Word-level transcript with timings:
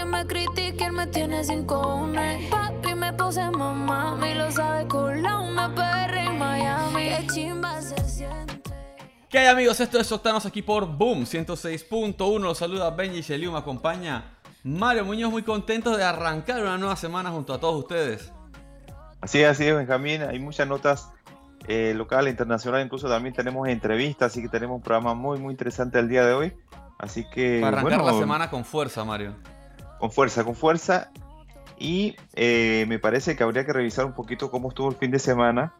Que 0.00 0.06
me 0.06 0.26
critiquen, 0.26 0.94
me 0.94 1.06
tiene 1.08 1.44
sin 1.44 1.64
cojones. 1.64 2.48
Papi 2.48 2.94
me 2.94 3.12
puse 3.12 3.50
mamá, 3.50 4.16
me 4.16 4.34
lo 4.34 4.50
sabe 4.50 4.86
con 4.88 5.22
la 5.22 5.38
una 5.40 5.74
PR 5.74 6.16
en 6.16 6.38
Miami. 6.38 7.08
Qué 7.08 7.26
chimba 7.26 7.80
se 7.82 8.02
siente. 8.08 8.70
¿Qué 9.28 9.38
hay 9.38 9.46
amigos? 9.48 9.78
Esto 9.80 10.00
es 10.00 10.10
Octanos 10.10 10.46
aquí 10.46 10.62
por 10.62 10.86
Boom 10.86 11.24
106.1. 11.24 12.40
Los 12.40 12.58
saluda 12.58 12.90
Benji 12.90 13.20
Sheliu, 13.20 13.52
me 13.52 13.58
acompaña 13.58 14.38
Mario 14.64 15.04
Muñoz, 15.04 15.30
muy 15.30 15.42
contento 15.42 15.96
de 15.96 16.04
arrancar 16.04 16.62
una 16.62 16.78
nueva 16.78 16.96
semana 16.96 17.30
junto 17.30 17.52
a 17.52 17.60
todos 17.60 17.76
ustedes. 17.76 18.32
Así 19.20 19.42
es, 19.42 19.48
así 19.48 19.66
es, 19.66 19.76
Benjamín. 19.76 20.22
Hay 20.22 20.38
muchas 20.38 20.66
notas 20.66 21.10
eh, 21.68 21.92
local 21.94 22.26
e 22.26 22.30
internacional, 22.30 22.82
incluso 22.82 23.06
también 23.06 23.34
tenemos 23.34 23.68
entrevistas, 23.68 24.32
así 24.32 24.40
que 24.40 24.48
tenemos 24.48 24.76
un 24.76 24.82
programa 24.82 25.12
muy, 25.12 25.38
muy 25.38 25.52
interesante 25.52 25.98
el 25.98 26.08
día 26.08 26.24
de 26.24 26.32
hoy. 26.32 26.52
Así 26.98 27.28
que. 27.28 27.58
Para 27.60 27.78
arrancar 27.78 27.98
bueno, 27.98 28.12
la 28.12 28.18
semana 28.18 28.50
con 28.50 28.64
fuerza, 28.64 29.04
Mario. 29.04 29.34
Con 30.00 30.10
fuerza, 30.10 30.42
con 30.44 30.56
fuerza. 30.56 31.10
Y 31.78 32.16
eh, 32.34 32.84
me 32.88 32.98
parece 32.98 33.36
que 33.36 33.42
habría 33.42 33.64
que 33.64 33.72
revisar 33.72 34.04
un 34.04 34.12
poquito 34.12 34.50
cómo 34.50 34.68
estuvo 34.68 34.90
el 34.90 34.96
fin 34.96 35.10
de 35.10 35.18
semana 35.18 35.72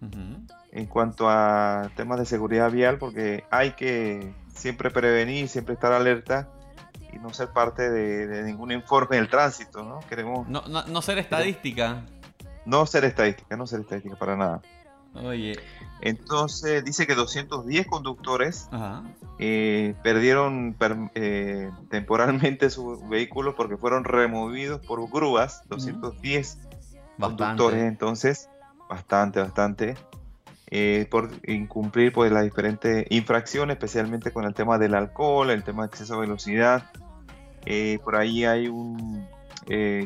en 0.72 0.86
cuanto 0.86 1.28
a 1.28 1.90
temas 1.94 2.18
de 2.18 2.24
seguridad 2.24 2.70
vial, 2.70 2.96
porque 2.96 3.44
hay 3.50 3.72
que 3.72 4.32
siempre 4.54 4.90
prevenir, 4.90 5.48
siempre 5.48 5.74
estar 5.74 5.92
alerta 5.92 6.48
y 7.12 7.18
no 7.18 7.34
ser 7.34 7.48
parte 7.48 7.90
de, 7.90 8.26
de 8.28 8.42
ningún 8.44 8.72
informe 8.72 9.16
del 9.16 9.28
tránsito, 9.28 9.82
¿no? 9.82 10.00
Queremos 10.08 10.48
No, 10.48 10.62
no, 10.68 10.84
no 10.86 11.02
ser 11.02 11.18
estadística. 11.18 12.02
no 12.64 12.86
ser 12.86 13.04
estadística, 13.04 13.56
no 13.56 13.66
ser 13.66 13.80
estadística 13.80 14.16
para 14.16 14.36
nada. 14.36 14.62
Oye, 15.14 15.58
Entonces 16.02 16.84
dice 16.84 17.06
que 17.06 17.14
210 17.14 17.86
conductores 17.86 18.68
ajá. 18.70 19.02
eh, 19.38 19.94
perdieron 20.02 20.74
per- 20.78 20.96
eh, 21.14 21.70
temporalmente 21.90 22.70
su 22.70 23.06
vehículo 23.08 23.54
porque 23.56 23.76
fueron 23.76 24.04
removidos 24.04 24.80
por 24.80 25.06
grúas, 25.10 25.62
210 25.68 26.58
conductores, 27.18 27.80
Bastante. 27.80 27.86
entonces, 27.86 28.48
bastante, 28.88 29.40
bastante, 29.40 29.96
eh, 30.70 31.06
por 31.10 31.30
incumplir 31.46 32.12
pues 32.12 32.30
las 32.32 32.44
diferentes 32.44 33.04
infracciones, 33.10 33.74
especialmente 33.74 34.32
con 34.32 34.44
el 34.44 34.54
tema 34.54 34.78
del 34.78 34.94
alcohol, 34.94 35.50
el 35.50 35.64
tema 35.64 35.82
de 35.82 35.88
exceso 35.88 36.14
de 36.14 36.20
velocidad. 36.20 36.90
Eh, 37.66 37.98
por 38.04 38.16
ahí 38.16 38.44
hay 38.44 38.68
un 38.68 39.26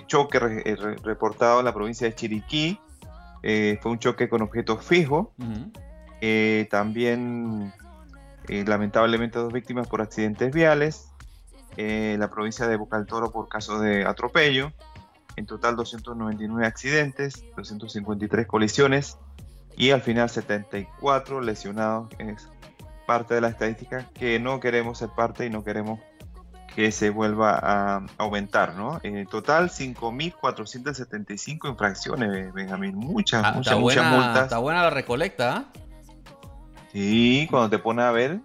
choque 0.09 0.39
re- 0.39 0.63
re- 0.77 0.97
reportado 1.05 1.61
en 1.61 1.65
la 1.65 1.73
provincia 1.73 2.07
de 2.09 2.15
Chiriquí, 2.15 2.79
eh, 3.47 3.79
fue 3.83 3.93
un 3.93 3.99
choque 3.99 4.31
con 4.31 4.41
objetos 4.41 4.83
fijos. 4.83 5.29
Eh, 6.23 6.67
también, 6.71 7.75
eh, 8.49 8.65
lamentablemente, 8.67 9.39
dos 9.39 9.53
víctimas 9.53 9.87
por 9.87 10.01
accidentes 10.01 10.51
viales. 10.51 11.11
La 11.77 12.31
provincia 12.31 12.67
de 12.67 12.77
Boca 12.77 12.97
del 12.97 13.07
Toro 13.07 13.31
por 13.31 13.49
casos 13.49 13.83
de 13.83 14.07
atropello. 14.07 14.73
En 15.37 15.45
total, 15.45 15.77
299 15.77 16.67
accidentes, 16.67 17.45
253 17.57 18.47
colisiones 18.47 19.19
y 19.77 19.91
al 19.91 20.01
final 20.01 20.31
74 20.31 21.43
lesionados. 21.43 22.09
Es 22.19 22.49
parte 23.07 23.35
de 23.35 23.43
la 23.43 23.49
estadística 23.49 24.09
que 24.15 24.41
no 24.41 24.59
queremos 24.59 24.97
ser 24.97 25.11
parte 25.11 25.45
y 25.45 25.51
no 25.51 25.65
queremos 25.65 26.01
que 26.75 26.91
se 26.93 27.11
vuelva 27.11 27.59
a 27.63 28.07
aumentar, 28.19 28.75
¿no? 28.75 28.99
En 29.03 29.27
total, 29.27 29.71
5.475 29.71 31.69
infracciones, 31.71 32.53
Benjamín. 32.53 32.97
Muchas, 32.97 33.43
Ah, 33.45 33.53
muchas, 33.53 33.73
está, 33.73 33.81
muchas 33.81 34.05
buena, 34.11 34.25
multas. 34.27 34.43
está 34.45 34.59
buena 34.59 34.83
la 34.83 34.91
recolecta, 34.91 35.57
¿ah? 35.57 35.65
Sí, 36.93 37.47
cuando 37.51 37.71
te 37.71 37.79
pones 37.79 38.05
a 38.05 38.11
ver, 38.13 38.41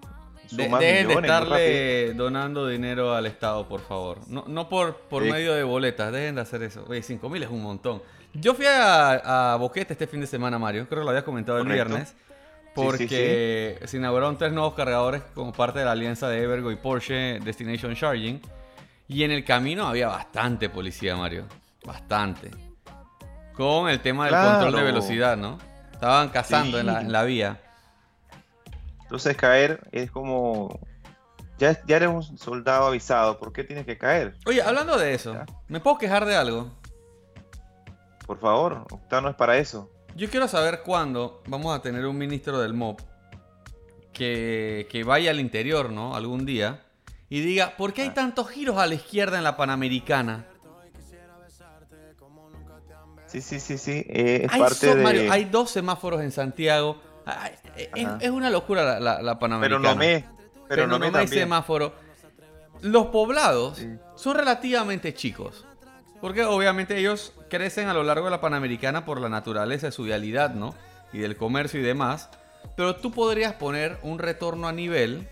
dejen 0.51 1.07
de 1.07 1.13
estarle 1.13 2.13
donando 2.13 2.67
dinero 2.67 3.13
al 3.15 3.25
Estado, 3.27 3.67
por 3.67 3.81
favor. 3.81 4.19
No, 4.27 4.45
no 4.47 4.69
por, 4.69 4.95
por 5.01 5.23
Sí. 5.23 5.31
medio 5.31 5.53
de 5.53 5.63
boletas, 5.63 6.11
dejen 6.11 6.35
de 6.35 6.41
hacer 6.41 6.63
eso. 6.63 6.83
Oye, 6.87 7.01
5 7.03 7.29
mil 7.29 7.43
es 7.43 7.49
un 7.49 7.61
montón. 7.61 8.01
Yo 8.33 8.53
fui 8.53 8.65
a, 8.67 9.53
a 9.53 9.55
Boquete 9.57 9.93
este 9.93 10.07
fin 10.07 10.21
de 10.21 10.27
semana, 10.27 10.57
Mario. 10.59 10.87
Creo 10.87 11.01
que 11.01 11.05
lo 11.05 11.09
había 11.11 11.25
comentado 11.25 11.57
el 11.59 11.63
Correcto. 11.65 11.93
Viernes. 12.75 12.97
Sí, 12.99 13.07
sí, 13.07 13.15
Porque 13.15 13.79
se 13.85 13.97
inauguraron 13.97 14.37
tres 14.37 14.51
nuevos 14.53 14.73
cargadores 14.73 15.21
como 15.33 15.51
parte 15.53 15.79
de 15.79 15.85
la 15.85 15.91
alianza 15.91 16.27
de 16.29 16.41
Evergo 16.43 16.71
y 16.71 16.75
Porsche 16.75 17.39
Destination 17.39 17.95
Charging. 17.95 18.41
Y 19.07 19.23
en 19.23 19.31
el 19.31 19.43
camino 19.43 19.87
había 19.87 20.07
bastante 20.07 20.69
policía, 20.69 21.15
Mario. 21.15 21.45
Bastante. 21.83 22.51
Con 23.53 23.89
el 23.89 23.99
tema 24.01 24.25
del 24.25 24.33
Claro. 24.33 24.59
control 24.59 24.75
de 24.75 24.83
velocidad, 24.83 25.35
¿no? 25.37 25.57
Estaban 25.91 26.29
cazando 26.29 26.79
en, 26.79 26.85
la, 26.85 26.99
Sí. 26.99 27.05
en 27.07 27.11
la 27.11 27.23
vía. 27.23 27.61
Entonces 29.01 29.35
caer 29.35 29.81
es 29.91 30.11
como... 30.11 30.79
Ya, 31.57 31.77
ya 31.85 31.97
eres 31.97 32.07
un 32.09 32.37
soldado 32.37 32.85
avisado, 32.87 33.37
¿por 33.37 33.51
qué 33.51 33.65
tienes 33.65 33.85
que 33.85 33.97
caer? 33.97 34.35
Oye, 34.45 34.61
hablando 34.61 34.97
de 34.97 35.13
eso, 35.13 35.33
Ya. 35.33 35.45
¿me 35.67 35.81
puedo 35.81 35.97
quejar 35.97 36.23
de 36.25 36.35
algo? 36.37 36.71
Por 38.25 38.39
favor, 38.39 38.85
Octano 38.91 39.29
es 39.29 39.35
para 39.35 39.57
eso. 39.57 39.89
Yo 40.15 40.29
quiero 40.29 40.47
saber 40.47 40.81
cuándo 40.83 41.41
vamos 41.47 41.75
a 41.75 41.81
tener 41.81 42.05
un 42.05 42.17
ministro 42.17 42.59
del 42.59 42.73
MOB 42.73 42.97
que, 44.11 44.87
que 44.91 45.03
vaya 45.03 45.31
al 45.31 45.39
interior, 45.39 45.91
¿no? 45.91 46.15
Algún 46.15 46.45
día. 46.45 46.81
Y 47.29 47.41
diga, 47.41 47.77
¿por 47.77 47.93
qué 47.93 48.01
hay 48.03 48.07
Ah. 48.09 48.13
tantos 48.15 48.49
giros 48.49 48.77
a 48.77 48.87
la 48.87 48.95
izquierda 48.95 49.37
en 49.37 49.43
la 49.43 49.55
Panamericana? 49.55 50.45
Sí, 53.27 53.41
sí, 53.41 53.59
sí, 53.59 53.77
sí, 53.77 53.91
eh, 54.09 54.41
es 54.45 54.51
Hay, 54.51 54.59
parte 54.59 54.75
so- 54.75 54.95
de... 54.95 55.03
Mario, 55.03 55.31
hay 55.31 55.45
dos 55.45 55.69
semáforos 55.69 56.21
en 56.21 56.31
Santiago. 56.31 56.99
Ay, 57.27 57.51
es, 57.75 58.05
Ajá. 58.05 58.17
es 58.19 58.29
una 58.31 58.49
locura 58.49 58.83
la, 58.83 58.99
la- 58.99 59.21
la 59.21 59.37
Pero 59.37 59.39
Panamericana. 59.39 59.89
no 59.89 59.95
me... 59.95 60.25
Pero 60.67 60.87
no 60.87 60.97
me 60.99 61.11
hay 61.15 61.27
semáforo. 61.27 61.93
Los 62.81 63.07
poblados 63.07 63.77
Sí. 63.77 63.87
son 64.15 64.35
relativamente 64.35 65.13
chicos. 65.13 65.63
Porque 66.21 66.43
obviamente 66.43 66.97
ellos 66.97 67.33
crecen 67.49 67.87
a 67.87 67.93
lo 67.93 68.03
largo 68.03 68.25
de 68.25 68.31
la 68.31 68.41
Panamericana 68.41 69.05
por 69.05 69.21
la 69.21 69.29
naturaleza 69.29 69.87
de 69.87 69.91
su 69.91 70.03
vialidad, 70.03 70.53
¿no? 70.53 70.75
Y 71.13 71.19
del 71.19 71.37
comercio 71.37 71.79
y 71.79 71.83
demás. 71.83 72.29
Pero 72.75 72.97
tú 72.97 73.11
podrías 73.11 73.53
poner 73.53 73.97
un 74.03 74.19
retorno 74.19 74.67
a 74.67 74.73
nivel 74.73 75.27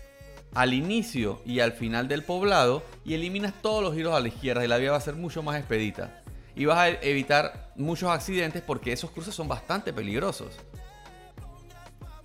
al 0.54 0.72
inicio 0.72 1.40
y 1.44 1.60
al 1.60 1.72
final 1.72 2.08
del 2.08 2.24
poblado 2.24 2.82
y 3.04 3.14
eliminas 3.14 3.52
todos 3.60 3.82
los 3.82 3.94
giros 3.94 4.14
a 4.14 4.20
la 4.20 4.28
izquierda 4.28 4.64
y 4.64 4.68
la 4.68 4.78
vía 4.78 4.92
va 4.92 4.96
a 4.96 5.00
ser 5.00 5.14
mucho 5.14 5.42
más 5.42 5.58
expedita. 5.58 6.22
Y 6.56 6.64
vas 6.64 6.78
a 6.78 6.88
evitar 6.88 7.72
muchos 7.76 8.10
accidentes 8.10 8.62
porque 8.62 8.92
esos 8.92 9.10
cruces 9.10 9.34
son 9.34 9.46
bastante 9.46 9.92
peligrosos. 9.92 10.58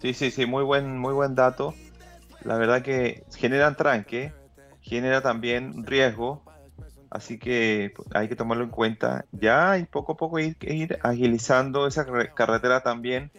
Sí, 0.01 0.13
sí, 0.13 0.31
sí, 0.31 0.45
muy 0.45 0.63
buen, 0.63 0.97
muy 0.97 1.13
buen 1.13 1.35
dato. 1.35 1.75
La 2.43 2.57
verdad 2.57 2.81
que 2.81 3.23
generan 3.35 3.77
tranque, 3.77 4.33
genera 4.81 5.21
también 5.21 5.85
riesgo, 5.85 6.43
así 7.13 7.37
que 7.37 7.93
pues, 7.95 8.07
hay 8.13 8.27
que 8.27 8.35
tomarlo 8.35 8.63
en 8.63 8.71
cuenta. 8.71 9.25
Ya 9.31 9.77
y 9.77 9.85
poco 9.85 10.13
a 10.13 10.17
poco 10.17 10.39
ir, 10.39 10.57
ir 10.61 10.97
agilizando 11.03 11.87
esa 11.87 12.05
carre- 12.05 12.33
carretera 12.33 12.81
también. 12.81 13.31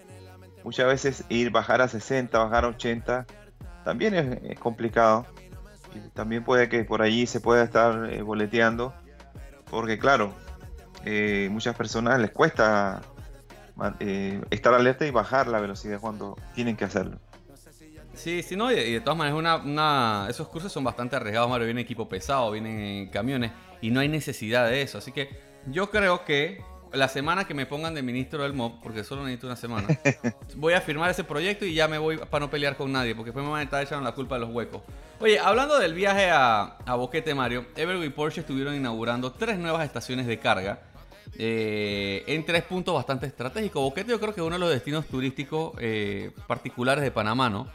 Muchas 0.62 0.86
veces 0.86 1.24
ir 1.28 1.50
bajar 1.50 1.82
a 1.82 1.88
60, 1.88 2.38
bajar 2.38 2.64
a 2.64 2.68
80, 2.68 3.26
también 3.84 4.14
es, 4.14 4.58
complicado. 4.58 5.26
También 6.14 6.44
puede 6.44 6.68
que 6.68 6.84
por 6.84 7.02
allí 7.02 7.26
se 7.26 7.40
pueda 7.40 7.62
estar 7.64 8.12
eh, 8.12 8.22
boleteando, 8.22 8.94
porque 9.70 9.98
claro, 9.98 10.32
eh, 11.04 11.48
muchas 11.50 11.76
personas 11.76 12.18
les 12.18 12.30
cuesta 12.30 13.02
eh, 14.00 14.40
estar 14.50 14.72
alerta 14.74 15.06
y 15.06 15.10
bajar 15.10 15.48
la 15.48 15.60
velocidad 15.60 16.00
cuando 16.00 16.36
tienen 16.54 16.76
que 16.76 16.84
hacerlo. 16.84 17.18
Sí, 18.14 18.42
sí, 18.42 18.56
no, 18.56 18.70
y 18.70 18.74
de, 18.76 18.88
y 18.88 18.92
de 18.94 19.00
todas 19.00 19.16
maneras, 19.18 19.38
una, 19.38 19.56
una- 19.56 20.26
esos 20.30 20.48
cruces 20.48 20.70
son 20.72 20.84
bastante 20.84 21.16
arriesgados, 21.16 21.48
Mario. 21.50 21.66
Viene 21.66 21.80
equipo 21.80 22.08
pesado, 22.08 22.50
vienen 22.50 23.08
camiones 23.08 23.52
y 23.80 23.90
no 23.90 24.00
hay 24.00 24.08
necesidad 24.08 24.68
de 24.68 24.82
eso. 24.82 24.98
Así 24.98 25.12
que 25.12 25.28
yo 25.66 25.90
creo 25.90 26.24
que 26.24 26.62
la 26.92 27.08
semana 27.08 27.44
que 27.44 27.54
me 27.54 27.66
pongan 27.66 27.92
de 27.94 28.02
ministro 28.02 28.44
del 28.44 28.52
MOB, 28.52 28.80
porque 28.80 29.02
solo 29.02 29.22
necesito 29.24 29.48
una 29.48 29.56
semana, 29.56 29.88
voy 30.56 30.74
a 30.74 30.80
firmar 30.80 31.10
ese 31.10 31.24
proyecto 31.24 31.64
y 31.64 31.74
ya 31.74 31.88
me 31.88 31.98
voy 31.98 32.18
para 32.18 32.44
no 32.44 32.50
pelear 32.50 32.76
con 32.76 32.92
nadie, 32.92 33.14
porque 33.16 33.30
después 33.30 33.44
me 33.44 33.50
van 33.50 33.60
a 33.60 33.64
estar 33.64 33.82
echando 33.82 34.04
la 34.04 34.14
culpa 34.14 34.36
de 34.36 34.42
los 34.42 34.50
huecos. 34.50 34.82
Oye, 35.18 35.38
hablando 35.40 35.78
del 35.78 35.92
viaje 35.94 36.30
a, 36.30 36.76
a 36.86 36.94
Boquete, 36.94 37.34
Mario, 37.34 37.66
Evergo 37.74 38.04
y 38.04 38.10
Porsche 38.10 38.42
estuvieron 38.42 38.74
inaugurando 38.76 39.32
tres 39.32 39.58
nuevas 39.58 39.84
estaciones 39.84 40.26
de 40.26 40.38
carga. 40.38 40.78
eh, 41.36 42.22
en 42.28 42.44
tres 42.46 42.62
puntos 42.62 42.94
bastante 42.94 43.26
estratégicos. 43.26 43.82
Boquete 43.82 44.10
yo 44.12 44.20
creo 44.20 44.32
que 44.34 44.40
es 44.40 44.46
uno 44.46 44.54
de 44.54 44.60
los 44.60 44.70
destinos 44.70 45.06
turísticos 45.06 45.72
eh, 45.80 46.30
particulares 46.46 47.02
de 47.02 47.10
Panamá, 47.10 47.50
¿no? 47.50 47.66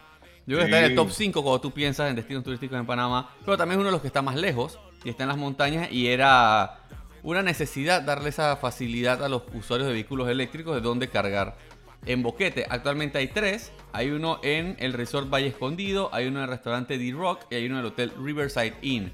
Yo 0.49 0.57
creo 0.57 0.67
que 0.67 0.73
está 0.73 0.83
en 0.83 0.91
el 0.93 0.95
top 0.95 1.11
5 1.11 1.43
cuando 1.43 1.61
tú 1.61 1.69
piensas 1.69 2.09
en 2.09 2.15
destinos 2.15 2.43
turísticos 2.43 2.79
en 2.79 2.87
Panamá, 2.87 3.29
pero 3.45 3.55
también 3.55 3.77
es 3.77 3.81
uno 3.81 3.89
de 3.89 3.91
los 3.91 4.01
que 4.01 4.07
está 4.07 4.23
más 4.23 4.35
lejos 4.35 4.79
y 5.03 5.11
está 5.11 5.21
en 5.21 5.29
las 5.29 5.37
montañas 5.37 5.91
y 5.91 6.07
era 6.07 6.79
una 7.21 7.43
necesidad 7.43 8.01
darle 8.01 8.29
esa 8.29 8.55
facilidad 8.55 9.23
a 9.23 9.29
los 9.29 9.43
usuarios 9.53 9.85
de 9.85 9.93
vehículos 9.93 10.27
eléctricos 10.27 10.73
de 10.73 10.81
dónde 10.81 11.07
cargar 11.07 11.55
en 12.07 12.23
Boquete. 12.23 12.65
Actualmente 12.67 13.19
hay 13.19 13.27
tres. 13.27 13.71
Hay 13.91 14.09
uno 14.09 14.39
en 14.41 14.75
el 14.79 14.93
Resort 14.93 15.29
Valle 15.29 15.49
Escondido, 15.49 16.09
hay 16.11 16.25
uno 16.25 16.39
en 16.39 16.45
el 16.45 16.49
restaurante 16.49 16.97
D-Rock 16.97 17.45
y 17.51 17.55
hay 17.55 17.67
uno 17.67 17.75
en 17.75 17.81
el 17.81 17.91
Hotel 17.91 18.11
Riverside 18.19 18.73
Inn. 18.81 19.13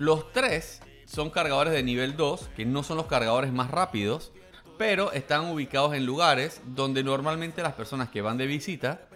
Los 0.00 0.32
tres 0.32 0.80
son 1.04 1.30
cargadores 1.30 1.74
de 1.74 1.84
nivel 1.84 2.16
2, 2.16 2.50
que 2.56 2.66
no 2.66 2.82
son 2.82 2.96
los 2.96 3.06
cargadores 3.06 3.52
más 3.52 3.70
rápidos, 3.70 4.32
pero 4.78 5.12
están 5.12 5.44
ubicados 5.44 5.94
en 5.94 6.06
lugares 6.06 6.60
donde 6.66 7.04
normalmente 7.04 7.62
las 7.62 7.74
personas 7.74 8.08
que 8.08 8.20
van 8.20 8.36
de 8.36 8.48
visita 8.48 9.06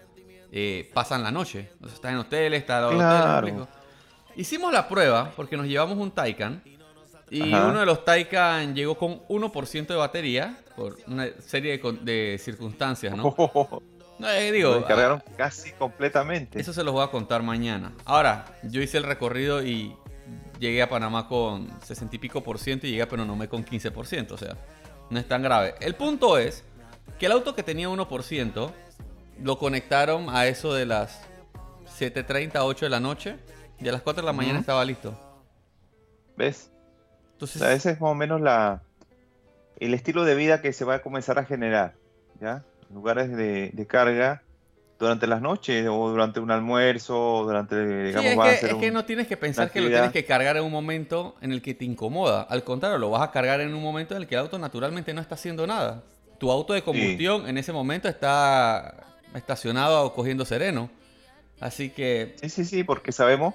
eh, 0.53 0.91
pasan 0.93 1.23
la 1.23 1.31
noche. 1.31 1.69
Entonces 1.73 1.95
están 1.95 2.15
en 2.15 2.19
hoteles, 2.19 2.61
está 2.61 2.89
en 2.91 2.97
Claro. 2.97 3.69
Hicimos 4.37 4.73
la 4.73 4.89
prueba 4.89 5.33
porque 5.37 5.57
nos 5.57 5.67
llevamos 5.67 5.99
un 5.99 6.11
Taycan 6.11 6.63
y 7.31 7.53
Ajá. 7.53 7.69
uno 7.69 7.81
de 7.81 7.87
los 7.87 8.05
Taycan 8.05 8.75
llegó 8.75 8.97
con 8.97 9.21
1% 9.29 9.87
de 9.87 9.95
batería 9.97 10.59
por 10.77 10.97
una 11.07 11.29
serie 11.41 11.81
de, 12.03 12.41
circunstancias, 12.43 13.15
¿no? 13.17 13.35
No, 14.19 14.29
eh, 14.31 14.51
digo, 14.51 14.71
Lo 14.71 14.77
descargaron 14.79 15.23
casi 15.37 15.73
completamente. 15.73 16.61
eso 16.61 16.73
se 16.73 16.83
los 16.83 16.93
voy 16.93 17.05
a 17.05 17.09
contar 17.09 17.43
mañana. 17.43 17.93
Ahora, 18.05 18.47
yo 18.63 18.81
hice 18.81 18.99
el 18.99 19.05
recorrido 19.05 19.63
y 19.63 19.95
llegué 20.59 20.83
a 20.83 20.89
Panamá 20.89 21.29
con 21.29 21.69
60 21.83 22.17
y 22.17 22.19
pico 22.19 22.43
por 22.43 22.59
ciento 22.59 22.87
y 22.87 22.91
llegué 22.91 23.03
a 23.03 23.09
Penonomé 23.09 23.49
con 23.49 23.63
15 23.63 23.91
por 23.91 24.07
ciento. 24.07 24.35
O 24.35 24.39
sea, 24.39 24.57
no 25.11 25.19
es 25.19 25.27
tan 25.27 25.43
grave. 25.43 25.75
El 25.81 25.95
punto 25.95 26.39
es 26.39 26.65
que 27.19 27.27
el 27.27 27.33
auto 27.33 27.55
que 27.55 27.63
tenía 27.63 27.89
1% 27.89 28.73
lo 29.43 29.59
conectaron 29.59 30.29
a 30.29 30.47
eso 30.47 30.75
de 30.75 30.87
las 30.87 31.21
7.30, 31.99 32.53
8 32.63 32.87
de 32.87 32.91
la 32.91 33.01
noche 33.01 33.37
y 33.81 33.89
a 33.89 33.93
las 33.93 34.03
4 34.03 34.23
de 34.23 34.27
la 34.27 34.33
mañana 34.33 34.55
Ujú. 34.55 34.61
estaba 34.61 34.85
listo. 34.85 35.15
¿Ves? 36.37 36.71
O 36.73 37.33
Entonces, 37.33 37.61
sea, 37.63 37.73
ese 37.73 37.91
es 37.93 38.01
más 38.01 38.11
o 38.11 38.15
menos 38.15 38.41
la, 38.41 38.83
el 39.79 39.95
estilo 39.95 40.25
de 40.25 40.35
vida 40.35 40.61
que 40.63 40.73
se 40.73 40.85
va 40.85 40.97
a 40.97 41.03
comenzar 41.03 41.39
a 41.39 41.45
generar, 41.45 41.95
¿ya? 42.41 42.65
Lugares 42.93 43.35
de, 43.37 43.71
de 43.73 43.87
carga 43.87 44.43
durante 44.99 45.27
las 45.27 45.41
noches 45.41 45.87
o 45.89 46.11
durante 46.11 46.41
un 46.41 46.51
almuerzo 46.51 47.39
o 47.39 47.45
durante, 47.45 47.75
Sí, 47.77 48.07
digamos, 48.09 48.31
es, 48.33 48.39
va 48.39 48.45
a 48.45 48.51
que, 48.51 48.57
ser 48.59 48.71
es 48.71 48.77
que 48.77 48.89
un- 48.89 48.95
no 48.95 49.05
tienes 49.07 49.27
que 49.27 49.37
pensar 49.39 49.71
que 49.71 49.81
lo 49.81 49.89
tienes 49.89 50.13
que 50.13 50.25
cargar 50.27 50.57
en 50.59 50.65
un 50.65 50.73
momento 50.73 51.37
en 51.41 51.53
el 51.53 51.63
que 51.63 51.73
te 51.75 51.87
incomoda. 51.87 52.43
Al 52.43 52.63
contrario, 52.65 52.99
lo 52.99 53.11
vas 53.11 53.23
a 53.23 53.31
cargar 53.31 53.61
en 53.63 53.73
un 53.75 53.83
momento 53.83 54.15
en 54.15 54.21
el 54.23 54.27
que 54.29 54.35
el 54.35 54.43
auto 54.43 54.59
naturalmente 54.59 55.15
no 55.15 55.23
está 55.23 55.37
haciendo 55.37 55.67
nada. 55.67 56.03
Tu 56.39 56.51
auto 56.51 56.73
de 56.75 56.83
combustión 56.83 57.49
en 57.49 57.57
ese 57.57 57.73
momento 57.73 58.09
está 58.09 59.07
estacionado 59.35 60.05
o 60.05 60.15
cogiendo 60.15 60.45
sereno. 60.45 60.91
Así 61.61 61.91
que 61.91 62.37
Sí, 62.41 62.49
sí, 62.49 62.65
sí, 62.65 62.85
porque 62.85 63.13
sabemos, 63.13 63.55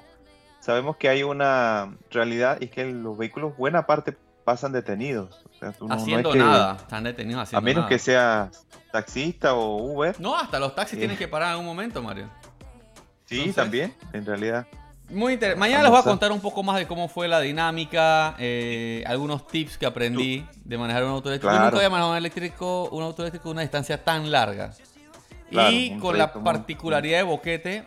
sabemos 0.60 0.98
que 0.98 1.10
hay 1.10 1.24
una 1.24 1.95
realidad 2.12 2.57
y 2.62 2.66
es 2.66 2.72
que 2.72 2.86
los 2.86 3.18
vehículos 3.18 3.57
buena 3.57 3.86
parte 3.88 4.16
pasan 4.44 4.72
detenidos. 4.74 5.42
O 5.56 5.57
sea, 5.60 5.72
tú 5.72 5.88
no- 5.88 5.89
no 5.89 5.95
es 5.95 6.01
haciendo 6.04 6.31
que- 6.31 6.38
nada, 6.39 6.77
están 6.80 7.04
detenidos 7.04 7.42
haciendo 7.44 7.57
A 7.57 7.62
menos 7.62 7.81
nada. 7.83 7.89
que 7.89 7.98
seas 8.00 8.66
taxista 8.92 9.56
o 9.56 9.77
Uber. 9.77 10.16
No, 10.19 10.38
hasta 10.38 10.60
los 10.60 10.75
taxis 10.75 10.92
Sí. 10.95 11.00
tienen 11.00 11.18
que 11.18 11.27
parar 11.27 11.54
en 11.54 11.60
un 11.62 11.66
momento, 11.66 12.01
Mario. 12.04 12.30
Sí, 13.25 13.38
Entonces- 13.38 13.56
también, 13.56 13.94
en 14.13 14.25
realidad. 14.25 14.68
Muy 15.10 15.33
interesante. 15.33 15.60
Mañana 15.60 15.81
les 15.83 15.92
voy 15.92 16.00
a 16.00 16.04
contar 16.04 16.31
un 16.31 16.39
poco 16.42 16.62
más 16.63 16.77
de 16.77 16.88
cómo 16.88 17.07
fue 17.07 17.27
la 17.27 17.39
dinámica, 17.39 18.36
eh, 18.39 19.04
algunos 19.07 19.48
tips 19.48 19.77
que 19.77 19.86
aprendí 19.86 20.45
de 20.63 20.77
manejar 20.77 21.04
un 21.04 21.12
auto 21.12 21.30
eléctrico. 21.30 21.54
Yo 21.54 21.60
nunca 21.62 21.77
había 21.77 21.89
manejado 21.89 22.12
un 22.12 22.18
eléctrico, 22.18 22.89
un 22.89 23.04
auto 23.04 23.22
eléctrico 23.24 23.50
una 23.50 23.62
distancia 23.62 24.04
tan 24.04 24.31
larga. 24.31 24.74
Claro, 25.55 25.71
y 25.75 25.97
con 25.99 26.17
la 26.17 26.31
muy- 26.33 26.43
particularidad 26.43 27.17
de 27.19 27.23
Boquete, 27.23 27.83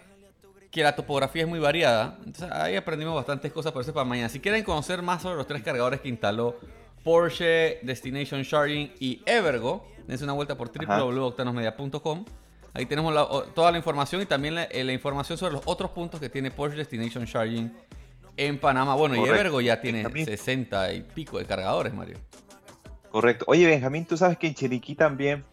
que 0.70 0.82
la 0.82 0.94
topografía 0.94 1.42
es 1.42 1.48
muy 1.48 1.58
variada. 1.58 2.18
Entonces 2.26 2.50
ahí 2.52 2.76
aprendimos 2.76 3.14
bastantes 3.14 3.52
cosas 3.52 3.72
por 3.72 3.82
eso 3.82 3.92
para 3.94 4.04
mañana. 4.04 4.28
Si 4.28 4.40
quieren 4.40 4.62
conocer 4.64 5.00
más 5.02 5.22
sobre 5.22 5.36
los 5.36 5.46
tres 5.46 5.62
cargadores 5.62 6.00
que 6.00 6.08
instaló 6.08 6.58
Porsche, 7.04 7.78
Destination 7.82 8.42
Charging 8.44 8.92
y 9.00 9.22
Evergo, 9.24 9.86
dense 10.06 10.24
una 10.24 10.34
vuelta 10.34 10.56
por 10.58 10.70
www.octanosmedia.com. 10.70 12.24
Ahí 12.74 12.84
tenemos 12.86 13.14
la- 13.14 13.26
toda 13.54 13.70
la 13.72 13.78
información 13.78 14.20
y 14.22 14.26
también 14.26 14.54
la, 14.56 14.64
eh, 14.64 14.84
la 14.84 14.92
información 14.92 15.38
sobre 15.38 15.54
los 15.54 15.62
otros 15.64 15.90
puntos 15.92 16.20
que 16.20 16.28
tiene 16.28 16.50
Porsche 16.50 16.76
Destination 16.76 17.24
Charging 17.26 17.72
en 18.36 18.58
Panamá. 18.60 18.94
Bueno, 18.94 19.16
y. 19.16 19.28
Evergo 19.28 19.60
ya 19.60 19.80
tiene 19.80 20.02
También. 20.02 20.26
60 20.26 20.92
y 20.92 21.00
pico 21.02 21.38
de 21.38 21.44
cargadores, 21.46 21.94
Mario. 21.94 22.18
Correcto. 23.10 23.46
Oye, 23.48 23.66
Benjamín, 23.66 24.04
tú 24.04 24.16
sabes 24.18 24.36
que 24.36 24.48
en 24.48 24.54
Chiriquí 24.54 24.94
también 24.94 25.44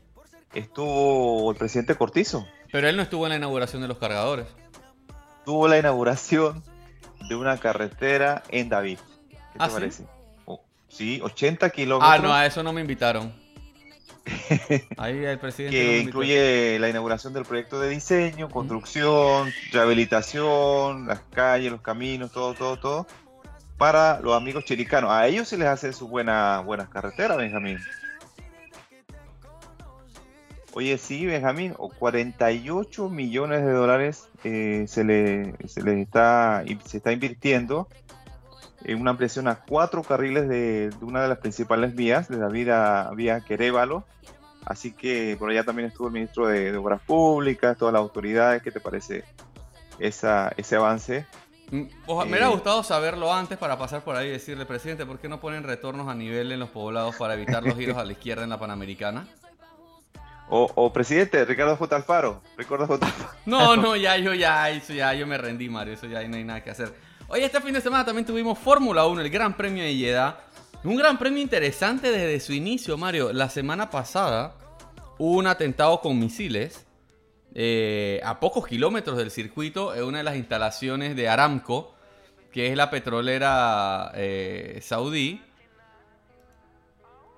estuvo 0.55 1.51
el 1.51 1.57
presidente 1.57 1.95
Cortizo. 1.95 2.47
Pero 2.71 2.89
él 2.89 2.95
no 2.95 3.03
estuvo 3.03 3.25
en 3.25 3.29
la 3.29 3.35
inauguración 3.37 3.81
de 3.81 3.87
los 3.87 3.97
cargadores. 3.97 4.47
Tuvo 5.45 5.67
la 5.67 5.77
inauguración 5.77 6.63
de 7.29 7.35
una 7.35 7.57
carretera 7.57 8.43
en 8.49 8.69
David. 8.69 8.97
¿Qué 9.29 9.35
te 9.35 9.41
¿Ah, 9.59 9.67
sí? 9.67 9.73
parece? 9.73 10.03
Oh, 10.45 10.61
sí, 10.87 11.19
80 11.21 11.69
kilómetros. 11.69 12.11
Ah, 12.11 12.21
no, 12.21 12.33
a 12.33 12.45
eso 12.45 12.63
no 12.63 12.73
me 12.73 12.81
invitaron. 12.81 13.33
Ahí 14.97 15.23
el 15.23 15.37
presidente. 15.37 15.77
que 15.77 15.99
incluye 15.99 16.79
la 16.79 16.89
inauguración 16.89 17.33
del 17.33 17.45
proyecto 17.45 17.79
de 17.79 17.89
diseño, 17.89 18.49
construcción, 18.49 19.53
rehabilitación, 19.71 21.07
las 21.07 21.19
calles, 21.31 21.71
los 21.71 21.81
caminos, 21.81 22.31
todo, 22.31 22.55
todo, 22.55 22.77
todo, 22.77 23.07
para 23.77 24.19
los 24.21 24.35
amigos 24.35 24.65
chiricanos. 24.65 25.11
A 25.11 25.27
ellos 25.27 25.47
se 25.47 25.57
les 25.57 25.67
hace 25.67 25.93
sus 25.93 26.09
buena, 26.09 26.61
buenas 26.61 26.89
carreteras, 26.89 27.37
Benjamín. 27.37 27.77
Oye, 30.75 30.97
sí, 30.97 31.25
Benjamín, 31.25 31.73
o 31.77 31.89
48 31.89 33.09
millones 33.09 33.65
de 33.65 33.71
dólares 33.71 34.27
eh, 34.43 34.85
se 34.87 35.03
le, 35.03 35.55
se 35.67 35.81
le 35.81 36.01
está, 36.01 36.63
se 36.85 36.97
está 36.97 37.11
invirtiendo 37.11 37.87
en 38.83 39.01
una 39.01 39.11
ampliación 39.11 39.47
a 39.47 39.55
cuatro 39.55 40.03
carriles 40.03 40.47
de, 40.47 40.89
de 40.89 41.05
una 41.05 41.23
de 41.23 41.29
las 41.29 41.39
principales 41.39 41.95
vías, 41.95 42.27
de 42.27 42.37
la 42.37 42.49
vía, 42.49 43.09
vía 43.15 43.41
Querévalo, 43.41 44.05
Así 44.65 44.91
que 44.91 45.35
por 45.37 45.51
allá 45.51 45.63
también 45.63 45.87
estuvo 45.89 46.07
el 46.07 46.13
ministro 46.13 46.47
de, 46.47 46.71
de 46.71 46.77
Obras 46.77 47.01
Públicas, 47.01 47.77
todas 47.77 47.93
las 47.93 48.01
autoridades. 48.01 48.63
¿Qué 48.63 48.71
te 48.71 48.79
parece 48.79 49.23
esa, 49.99 50.51
ese 50.57 50.75
avance? 50.75 51.27
Mm, 51.69 51.81
me 51.81 51.83
Eh, 51.83 52.25
hubiera 52.27 52.47
gustado 52.47 52.81
saberlo 52.83 53.31
antes 53.31 53.59
para 53.59 53.77
pasar 53.77 54.03
por 54.03 54.15
ahí 54.15 54.27
y 54.27 54.31
decirle, 54.31 54.65
presidente, 54.65 55.05
¿por 55.05 55.19
qué 55.19 55.29
no 55.29 55.39
ponen 55.39 55.63
retornos 55.63 56.07
a 56.07 56.15
nivel 56.15 56.51
en 56.51 56.59
los 56.59 56.69
poblados 56.69 57.15
para 57.15 57.35
evitar 57.35 57.63
los 57.63 57.75
giros 57.77 57.97
a 57.97 58.05
la 58.05 58.11
izquierda 58.11 58.43
en 58.43 58.49
la 58.49 58.59
Panamericana? 58.59 59.27
O, 60.47 60.93
presidente 60.93 61.43
Ricardo 61.43 61.75
J. 61.75 61.95
Alfaro. 61.95 62.41
Ricardo. 62.55 62.99
No, 63.45 63.75
no, 63.75 63.95
ya 63.95 64.17
yo 64.17 64.33
ya, 64.33 64.69
eso 64.69 64.93
ya 64.93 65.13
yo 65.13 65.25
me 65.25 65.37
rendí, 65.37 65.69
Mario, 65.69 65.93
eso 65.93 66.07
ya 66.07 66.25
no 66.27 66.35
hay 66.35 66.43
nada 66.43 66.63
que 66.63 66.69
hacer. 66.69 66.93
Oye, 67.27 67.45
este 67.45 67.59
fin 67.61 67.73
de 67.73 67.81
semana 67.81 68.05
también 68.05 68.25
tuvimos 68.25 68.59
Fórmula 68.59 69.05
1, 69.07 69.21
el 69.21 69.29
Gran 69.29 69.57
Premio 69.57 69.83
de 69.83 69.95
Jeddah. 69.95 70.37
Un 70.83 70.97
gran 70.97 71.17
premio 71.17 71.41
interesante 71.41 72.11
desde 72.11 72.39
su 72.39 72.53
inicio, 72.53 72.95
Mario. 72.95 73.33
La 73.33 73.49
semana 73.49 73.89
pasada 73.89 74.53
hubo 75.17 75.37
un 75.37 75.47
atentado 75.47 75.99
con 75.99 76.19
misiles 76.19 76.85
eh, 77.55 78.21
a 78.23 78.39
pocos 78.39 78.67
kilómetros 78.67 79.17
del 79.17 79.31
circuito 79.31 79.95
en 79.95 80.03
una 80.03 80.19
de 80.19 80.23
las 80.25 80.35
instalaciones 80.35 81.15
de 81.15 81.27
Aramco, 81.27 81.95
que 82.51 82.67
es 82.67 82.77
la 82.77 82.91
petrolera 82.91 84.11
eh, 84.13 84.79
saudí. 84.83 85.41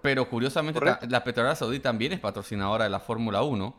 Pero 0.08 0.30
curiosamente 0.30 0.80
la 1.10 1.24
petrolera 1.26 1.54
saudí 1.54 1.82
también 1.82 2.14
es 2.14 2.22
patrocinadora 2.22 2.86
de 2.86 2.90
la 2.90 3.02
Fórmula 3.02 3.44
1. 3.44 3.76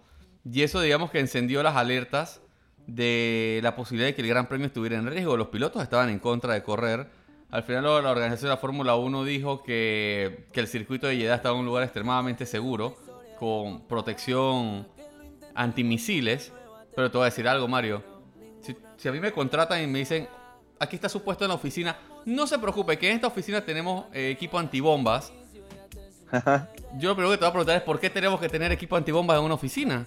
Y 0.53 0.61
eso 0.61 0.79
digamos 0.83 1.11
que 1.11 1.21
encendió 1.21 1.63
las 1.63 1.75
alertas 1.75 2.43
de 2.87 3.61
la 3.63 3.75
posibilidad 3.75 4.09
de 4.09 4.15
que 4.15 4.21
el 4.21 4.29
Gran 4.29 4.47
Premio 4.47 4.67
estuviera 4.67 4.99
en 4.99 5.07
riesgo. 5.07 5.39
Los 5.39 5.49
pilotos 5.49 5.83
estaban 5.83 6.11
en 6.11 6.19
contra 6.19 6.53
de 6.53 6.63
correr. 6.63 7.09
Al 7.51 7.63
final 7.63 7.83
la 7.83 8.11
organización 8.11 8.51
de 8.51 8.57
la 8.57 8.59
Fórmula 8.59 8.95
1 8.95 9.25
dijo 9.25 9.63
que, 9.63 10.49
que 10.53 10.61
el 10.61 10.69
circuito 10.69 11.07
de 11.07 11.17
Jeddah 11.17 11.37
estaba 11.37 11.55
en 11.55 11.61
un 11.61 11.67
lugar 11.67 11.83
extremadamente 11.83 12.45
seguro, 12.45 12.95
con 13.39 13.89
protección 13.89 14.87
antimisiles. 15.55 16.53
Pero 16.95 17.11
te 17.11 17.17
voy 17.17 17.23
a 17.23 17.31
decir 17.31 17.49
algo, 17.49 17.69
Mario. 17.69 18.05
Si, 18.61 18.77
si 18.99 19.09
a 19.09 19.13
mí 19.13 19.19
me 19.19 19.33
contratan 19.33 19.83
y 19.83 19.87
me 19.87 20.01
dicen, 20.01 20.29
aquí 20.79 20.97
está 20.97 21.09
su 21.09 21.23
puesto 21.23 21.47
en 21.47 21.49
la 21.49 21.55
oficina, 21.55 21.97
no 22.27 22.47
se 22.47 22.59
preocupe, 22.59 22.99
que 22.99 23.09
en 23.09 23.17
esta 23.17 23.29
oficina 23.29 23.65
tenemos 23.65 24.05
eh, 24.13 24.29
equipo 24.29 24.59
antibombas. 24.59 25.33
Yo 26.99 27.11
lo 27.11 27.15
primero 27.15 27.31
que 27.31 27.37
te 27.39 27.45
voy 27.45 27.49
a 27.49 27.53
preguntar 27.53 27.77
es 27.77 27.83
por 27.83 28.01
qué 28.01 28.11
tenemos 28.11 28.41
que 28.41 28.49
tener 28.49 28.73
equipo 28.73 28.97
antibombas 28.97 29.39
en 29.39 29.45
una 29.45 29.55
oficina. 29.55 30.07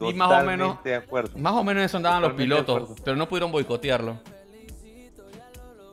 Y 0.00 0.14
más 0.14 0.28
o 0.30 0.44
menos, 0.44 0.68
Totalmente 0.78 0.88
de 0.88 0.94
acuerdo. 0.96 1.38
más 1.38 1.52
o 1.52 1.62
menos 1.64 1.84
eso 1.84 1.96
andaban 1.96 2.22
los 2.22 2.32
Totalmente 2.32 2.62
pilotos, 2.64 3.00
pero 3.04 3.16
no 3.16 3.28
pudieron 3.28 3.52
boicotearlo. 3.52 4.18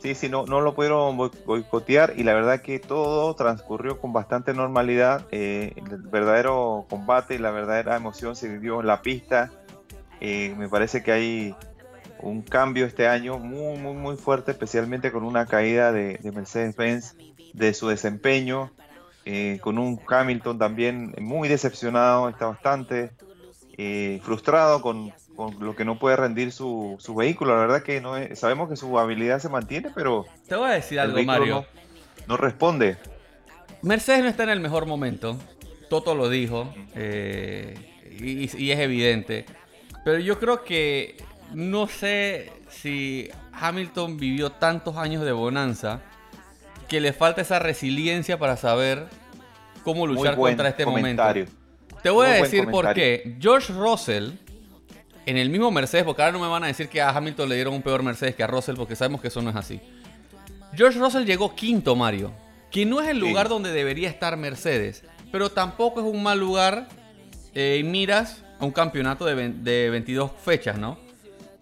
Sí, 0.02 0.16
sí, 0.16 0.30
no, 0.30 0.46
no 0.46 0.62
lo 0.62 0.74
pudieron 0.76 1.18
boi- 1.18 1.44
boicotear 1.46 2.14
y 2.16 2.24
la 2.24 2.34
verdad 2.34 2.62
que 2.62 2.80
todo 2.80 3.34
transcurrió 3.36 4.00
con 4.00 4.14
bastante 4.14 4.54
normalidad. 4.54 5.26
eh, 5.32 5.74
el 5.76 5.98
verdadero 5.98 6.86
combate 6.90 7.36
y 7.36 7.38
la 7.38 7.52
verdadera 7.52 7.98
emoción 7.98 8.36
se 8.36 8.48
vivió 8.48 8.80
en 8.80 8.88
la 8.88 9.02
pista. 9.02 9.52
Eh, 10.22 10.56
me 10.58 10.70
parece 10.70 11.04
que 11.04 11.12
hay 11.12 11.56
un 12.20 12.42
cambio 12.42 12.86
este 12.86 13.08
año 13.08 13.40
muy, 13.40 13.78
muy, 13.78 13.94
muy 13.94 14.16
fuerte, 14.16 14.52
especialmente 14.52 15.12
con 15.12 15.24
una 15.24 15.46
caída 15.46 15.92
de, 15.92 16.18
de 16.18 16.32
Mercedes-Benz, 16.32 17.16
de 17.54 17.74
su 17.74 17.90
desempeño, 17.90 18.72
eh, 19.32 19.60
con 19.62 19.78
un 19.78 20.00
Hamilton 20.08 20.58
también 20.58 21.14
muy 21.20 21.48
decepcionado, 21.48 22.30
está 22.30 22.48
bastante 22.48 23.12
eh, 23.78 24.20
frustrado 24.24 24.82
con, 24.82 25.14
con 25.36 25.56
lo 25.60 25.76
que 25.76 25.86
no 25.86 26.00
puede 26.00 26.16
rendir 26.16 26.52
su, 26.52 26.96
su 27.00 27.14
vehículo. 27.14 27.54
La 27.54 27.62
verdad 27.62 27.84
que 27.84 28.02
no 28.02 28.18
es- 28.18 28.40
sabemos 28.40 28.70
que 28.70 28.76
su 28.76 28.98
habilidad 28.98 29.38
se 29.40 29.48
mantiene, 29.50 29.92
pero 29.94 30.26
Te 30.48 30.56
voy 30.56 30.70
a 30.72 30.74
decir 30.74 31.00
algo, 31.00 31.22
Mario. 31.24 31.66
no, 32.26 32.28
no 32.28 32.38
responde. 32.38 32.98
Mercedes 33.84 34.22
no 34.24 34.28
está 34.30 34.44
en 34.44 34.50
el 34.50 34.60
mejor 34.62 34.86
momento. 34.88 35.38
Toto 35.90 36.16
lo 36.16 36.28
dijo. 36.30 36.74
eh, 36.96 37.76
y, 38.20 38.50
y 38.66 38.72
es 38.72 38.80
evidente. 38.80 39.46
Pero 40.04 40.18
yo 40.20 40.40
creo 40.40 40.64
que 40.64 41.16
no 41.54 41.88
sé 41.88 42.52
si 42.70 43.30
Hamilton 43.54 44.18
vivió 44.18 44.52
tantos 44.52 44.98
años 44.98 45.24
de 45.24 45.32
bonanza 45.32 46.02
que 46.90 47.00
le 47.00 47.14
falta 47.14 47.42
esa 47.42 47.60
resiliencia 47.60 48.38
para 48.40 48.58
saber 48.58 49.08
cómo 49.84 50.08
luchar 50.08 50.36
contra 50.36 50.70
este 50.70 50.84
comentario. 50.84 51.46
momento. 51.46 52.00
Te 52.02 52.10
voy 52.10 52.28
Muy 52.28 52.36
a 52.38 52.44
decir 52.44 52.70
por 52.70 52.94
qué. 52.94 53.38
George 53.40 53.74
Russell, 53.74 54.32
en 55.26 55.38
el 55.38 55.50
mismo 55.50 55.70
Mercedes, 55.72 56.06
porque 56.06 56.22
ahora 56.22 56.32
no 56.32 56.40
me 56.40 56.48
van 56.48 56.64
a 56.64 56.68
decir 56.68 56.88
que 56.90 57.02
a 57.02 57.10
Hamilton 57.10 57.50
le 57.50 57.56
dieron 57.56 57.74
un 57.74 57.82
peor 57.82 58.04
Mercedes 58.04 58.36
que 58.36 58.44
a 58.44 58.48
Russell, 58.48 58.76
porque 58.76 58.96
sabemos 58.96 59.22
que 59.22 59.28
eso 59.28 59.42
no 59.42 59.50
es 59.50 59.56
así. 59.56 59.80
George 60.76 60.98
Russell 61.00 61.26
llegó 61.26 61.56
quinto, 61.56 61.96
Mario, 61.96 62.32
que 62.72 62.86
no 62.86 63.02
es 63.02 63.08
el 63.10 63.20
Sí. 63.20 63.28
lugar 63.28 63.50
donde 63.50 63.72
debería 63.72 64.10
estar 64.10 64.38
Mercedes, 64.38 65.04
pero 65.32 65.50
tampoco 65.52 66.00
es 66.00 66.06
un 66.06 66.24
mal 66.24 66.40
lugar 66.40 66.88
eh, 67.56 67.82
miras 67.84 68.44
a 68.60 68.66
un 68.66 68.72
campeonato 68.72 69.26
de, 69.26 69.50
de 69.50 69.90
22 69.90 70.32
fechas, 70.44 70.78
¿no? 70.78 70.98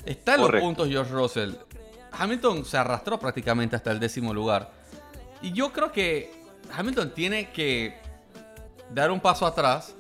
Está 0.06 0.36
en 0.36 0.42
los 0.42 0.52
puntos 0.52 0.88
George 0.90 1.12
Russell. 1.12 1.54
Hamilton 2.12 2.66
se 2.66 2.78
arrastró 2.78 3.20
prácticamente 3.20 3.76
hasta 3.76 3.92
el 3.92 4.00
décimo 4.00 4.34
lugar. 4.34 4.72
Y 5.42 5.52
yo 5.54 5.72
creo 5.72 5.92
que 5.92 6.32
Hamilton 6.76 7.14
tiene 7.14 7.52
que 7.52 7.98
dar 8.92 9.12
un 9.12 9.20
paso 9.20 9.46
atrás, 9.46 9.96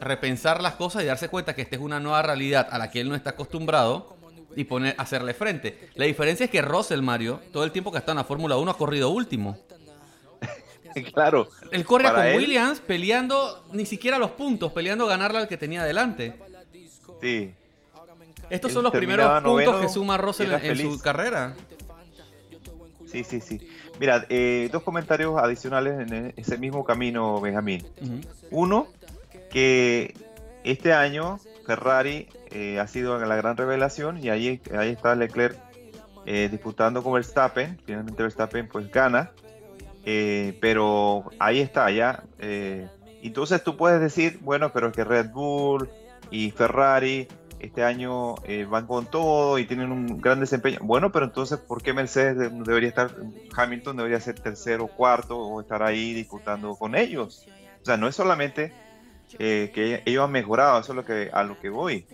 repensar 0.00 0.62
las 0.62 0.74
cosas 0.74 1.02
y 1.02 1.06
darse 1.06 1.28
cuenta 1.28 1.54
que 1.54 1.62
esta 1.62 1.76
es 1.76 1.82
una 1.82 2.00
nueva 2.00 2.22
realidad 2.22 2.68
a 2.70 2.78
la 2.78 2.90
que 2.90 3.00
él 3.00 3.08
no 3.08 3.14
está 3.14 3.30
acostumbrado 3.30 4.16
y 4.56 4.64
poner, 4.64 4.94
hacerle 4.98 5.34
frente. 5.34 5.90
La 5.94 6.04
diferencia 6.06 6.44
es 6.44 6.50
que 6.50 6.60
Russell, 6.62 7.02
Mario, 7.02 7.40
todo 7.52 7.64
el 7.64 7.72
tiempo 7.72 7.92
que 7.92 7.98
está 7.98 8.12
en 8.12 8.16
la 8.18 8.24
Fórmula 8.24 8.56
1 8.56 8.70
ha 8.70 8.76
corrido 8.76 9.10
último. 9.10 9.58
Claro. 11.14 11.48
Él 11.70 11.84
corre 11.84 12.10
con 12.10 12.26
él- 12.26 12.36
Williams 12.36 12.80
peleando 12.80 13.64
ni 13.72 13.86
siquiera 13.86 14.18
los 14.18 14.32
puntos, 14.32 14.72
peleando 14.72 15.06
ganarle 15.06 15.38
al 15.38 15.46
que 15.46 15.56
tenía 15.56 15.84
delante. 15.84 16.34
Sí. 17.20 17.54
Estos 18.50 18.70
Él 18.70 18.74
son 18.74 18.82
los 18.82 18.92
primeros 18.92 19.24
puntos 19.26 19.42
noveno 19.44 19.80
que 19.80 19.88
suma 19.88 20.16
Russell 20.16 20.50
en, 20.52 20.64
en 20.64 20.76
su 20.78 21.00
carrera. 21.00 21.54
Sí, 23.06 23.22
sí, 23.22 23.40
sí. 23.40 23.68
Mira, 24.00 24.24
eh, 24.30 24.70
dos 24.72 24.82
comentarios 24.82 25.36
adicionales 25.36 26.10
en 26.10 26.32
ese 26.34 26.56
mismo 26.56 26.84
camino, 26.84 27.38
Benjamín. 27.38 27.86
Uno, 28.50 28.86
que 29.50 30.14
este 30.64 30.94
año 30.94 31.38
Ferrari 31.66 32.26
eh, 32.50 32.80
ha 32.80 32.86
sido 32.86 33.18
la 33.18 33.36
gran 33.36 33.58
revelación 33.58 34.16
y 34.16 34.30
ahí, 34.30 34.58
ahí 34.74 34.92
está 34.92 35.14
Leclerc 35.14 35.54
eh, 36.24 36.48
disputando 36.50 37.02
con 37.02 37.12
Verstappen. 37.12 37.78
Finalmente 37.84 38.22
Verstappen 38.22 38.68
pues 38.68 38.90
gana. 38.90 39.32
Eh, 40.06 40.56
pero 40.62 41.30
ahí 41.38 41.60
está 41.60 41.90
ya. 41.90 42.24
eh, 42.38 42.88
entonces 43.22 43.62
tú 43.62 43.76
puedes 43.76 44.00
decir, 44.00 44.38
bueno, 44.40 44.72
pero 44.72 44.88
es 44.88 44.94
que 44.94 45.04
Red 45.04 45.28
Bull 45.28 45.90
y 46.30 46.52
Ferrari 46.52 47.28
este 47.60 47.84
año 47.84 48.36
eh, 48.44 48.64
van 48.64 48.86
con 48.86 49.06
todo 49.06 49.58
y 49.58 49.66
tienen 49.66 49.92
un 49.92 50.20
gran 50.20 50.40
desempeño. 50.40 50.78
Bueno, 50.82 51.12
pero 51.12 51.26
entonces, 51.26 51.58
¿por 51.58 51.82
qué 51.82 51.92
Mercedes 51.92 52.36
de- 52.36 52.48
debería 52.50 52.88
estar, 52.88 53.10
Hamilton 53.56 53.96
debería 53.96 54.20
ser 54.20 54.40
tercero, 54.40 54.86
cuarto 54.88 55.38
o 55.38 55.60
estar 55.60 55.82
ahí 55.82 56.12
disputando 56.14 56.74
con 56.76 56.94
ellos? 56.94 57.46
O 57.82 57.84
sea, 57.84 57.96
no 57.96 58.08
es 58.08 58.16
solamente 58.16 58.72
eh, 59.38 59.70
que 59.74 60.02
ellos 60.06 60.24
han 60.24 60.32
mejorado, 60.32 60.80
eso 60.80 60.92
es 60.92 60.96
lo 60.96 61.04
que, 61.04 61.30
a 61.32 61.44
lo 61.44 61.58
que 61.60 61.68
voy, 61.70 62.06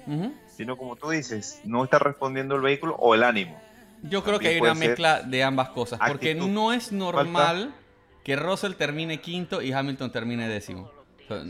sino 0.57 0.77
como 0.77 0.97
tú 0.97 1.11
dices, 1.11 1.61
no 1.65 1.85
está 1.85 1.99
respondiendo 1.99 2.55
el 2.57 2.63
vehículo 2.63 2.95
o 2.97 3.15
el 3.15 3.23
ánimo. 3.23 3.61
Yo 4.03 4.23
creo 4.23 4.39
que 4.39 4.49
hay 4.49 4.61
una 4.61 4.75
mezcla 4.75 5.23
de 5.23 5.43
ambas 5.43 5.71
cosas. 5.71 5.99
Porque 6.07 6.35
no 6.35 6.73
es 6.73 6.93
normal 6.93 7.75
que 8.23 8.37
Russell 8.37 8.75
termine 8.75 9.21
quinto 9.21 9.63
y 9.63 9.73
Hamilton 9.73 10.13
termine 10.13 10.49
décimo. 10.49 10.91
O 11.25 11.29
sea, 11.29 11.43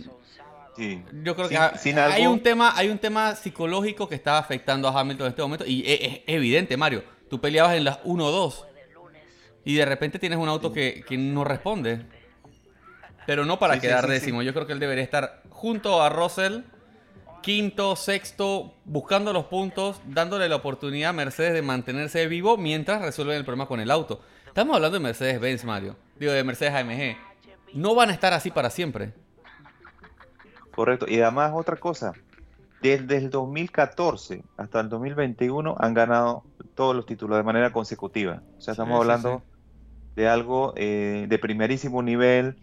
Sí. 0.77 1.03
Yo 1.23 1.35
creo 1.35 1.49
que 1.49 1.57
Sin- 1.57 1.79
sin 1.79 1.99
hay 1.99 2.23
algo- 2.23 2.35
un 2.35 2.43
tema, 2.43 2.73
hay 2.77 2.89
un 2.91 2.99
tema 2.99 3.35
psicológico 3.35 4.09
que 4.09 4.15
está 4.15 4.39
afectando 4.39 4.89
a 4.89 5.01
Hamilton 5.01 5.27
en 5.27 5.31
este 5.31 5.43
momento 5.43 5.65
y 5.67 5.83
es, 5.91 5.99
es 6.01 6.21
evidente, 6.27 6.77
Mario. 6.77 7.03
Tú 7.31 7.41
peleabas 7.41 7.75
en 7.75 7.85
las 7.85 7.99
1-2 8.05 8.67
y 9.65 9.75
de 9.75 9.85
repente 9.85 10.19
tienes 10.19 10.39
un 10.39 10.49
auto 10.49 10.73
que, 10.73 11.03
que 11.09 11.17
no 11.17 11.45
responde. 11.45 12.05
Pero 13.27 13.45
no 13.45 13.59
para 13.59 13.75
Sí, 13.75 13.81
quedar 13.81 14.07
décimo. 14.07 14.43
Yo 14.43 14.53
creo 14.55 14.67
que 14.67 14.73
él 14.73 14.79
debería 14.79 15.03
estar 15.03 15.43
junto 15.51 16.01
a 16.03 16.09
Russell, 16.09 16.61
quinto, 17.43 17.97
sexto, 17.97 18.75
buscando 18.85 19.33
los 19.33 19.47
puntos, 19.47 20.01
dándole 20.07 20.49
la 20.49 20.57
oportunidad 20.57 21.11
a 21.11 21.13
Mercedes 21.13 21.53
de 21.55 21.63
mantenerse 21.63 22.27
vivo 22.29 22.57
mientras 22.57 23.03
resuelven 23.03 23.37
el 23.37 23.45
problema 23.45 23.67
con 23.67 23.81
el 23.81 23.91
auto. 23.91 24.21
Estamos 24.47 24.77
hablando 24.77 24.99
de 24.99 25.03
Mercedes-Benz, 25.03 25.65
Mario. 25.65 25.97
Digo, 26.19 26.33
de 26.33 26.45
Mercedes 26.45 26.75
AMG. 26.75 27.17
No 27.75 27.95
van 27.95 28.11
a 28.11 28.13
estar 28.13 28.33
así 28.33 28.51
para 28.51 28.71
siempre. 28.71 29.13
Correcto. 30.77 31.07
Y 31.09 31.21
además 31.21 31.53
otra 31.55 31.77
cosa, 31.77 32.13
desde 32.83 33.17
el 33.17 33.31
2014 33.31 34.45
hasta 34.59 34.81
el 34.81 34.89
2021 34.91 35.75
han 35.79 35.95
ganado 35.95 36.45
todos 36.75 36.95
los 36.95 37.07
títulos 37.07 37.39
de 37.39 37.43
manera 37.43 37.73
consecutiva. 37.73 38.43
O 38.59 38.61
sea, 38.61 38.73
estamos 38.73 38.93
Sí, 38.93 38.97
sí, 38.97 39.01
hablando 39.01 39.43
de 40.15 40.29
algo 40.29 40.75
eh, 40.77 41.27
de 41.29 41.39
primerísimo 41.39 42.03
nivel. 42.03 42.57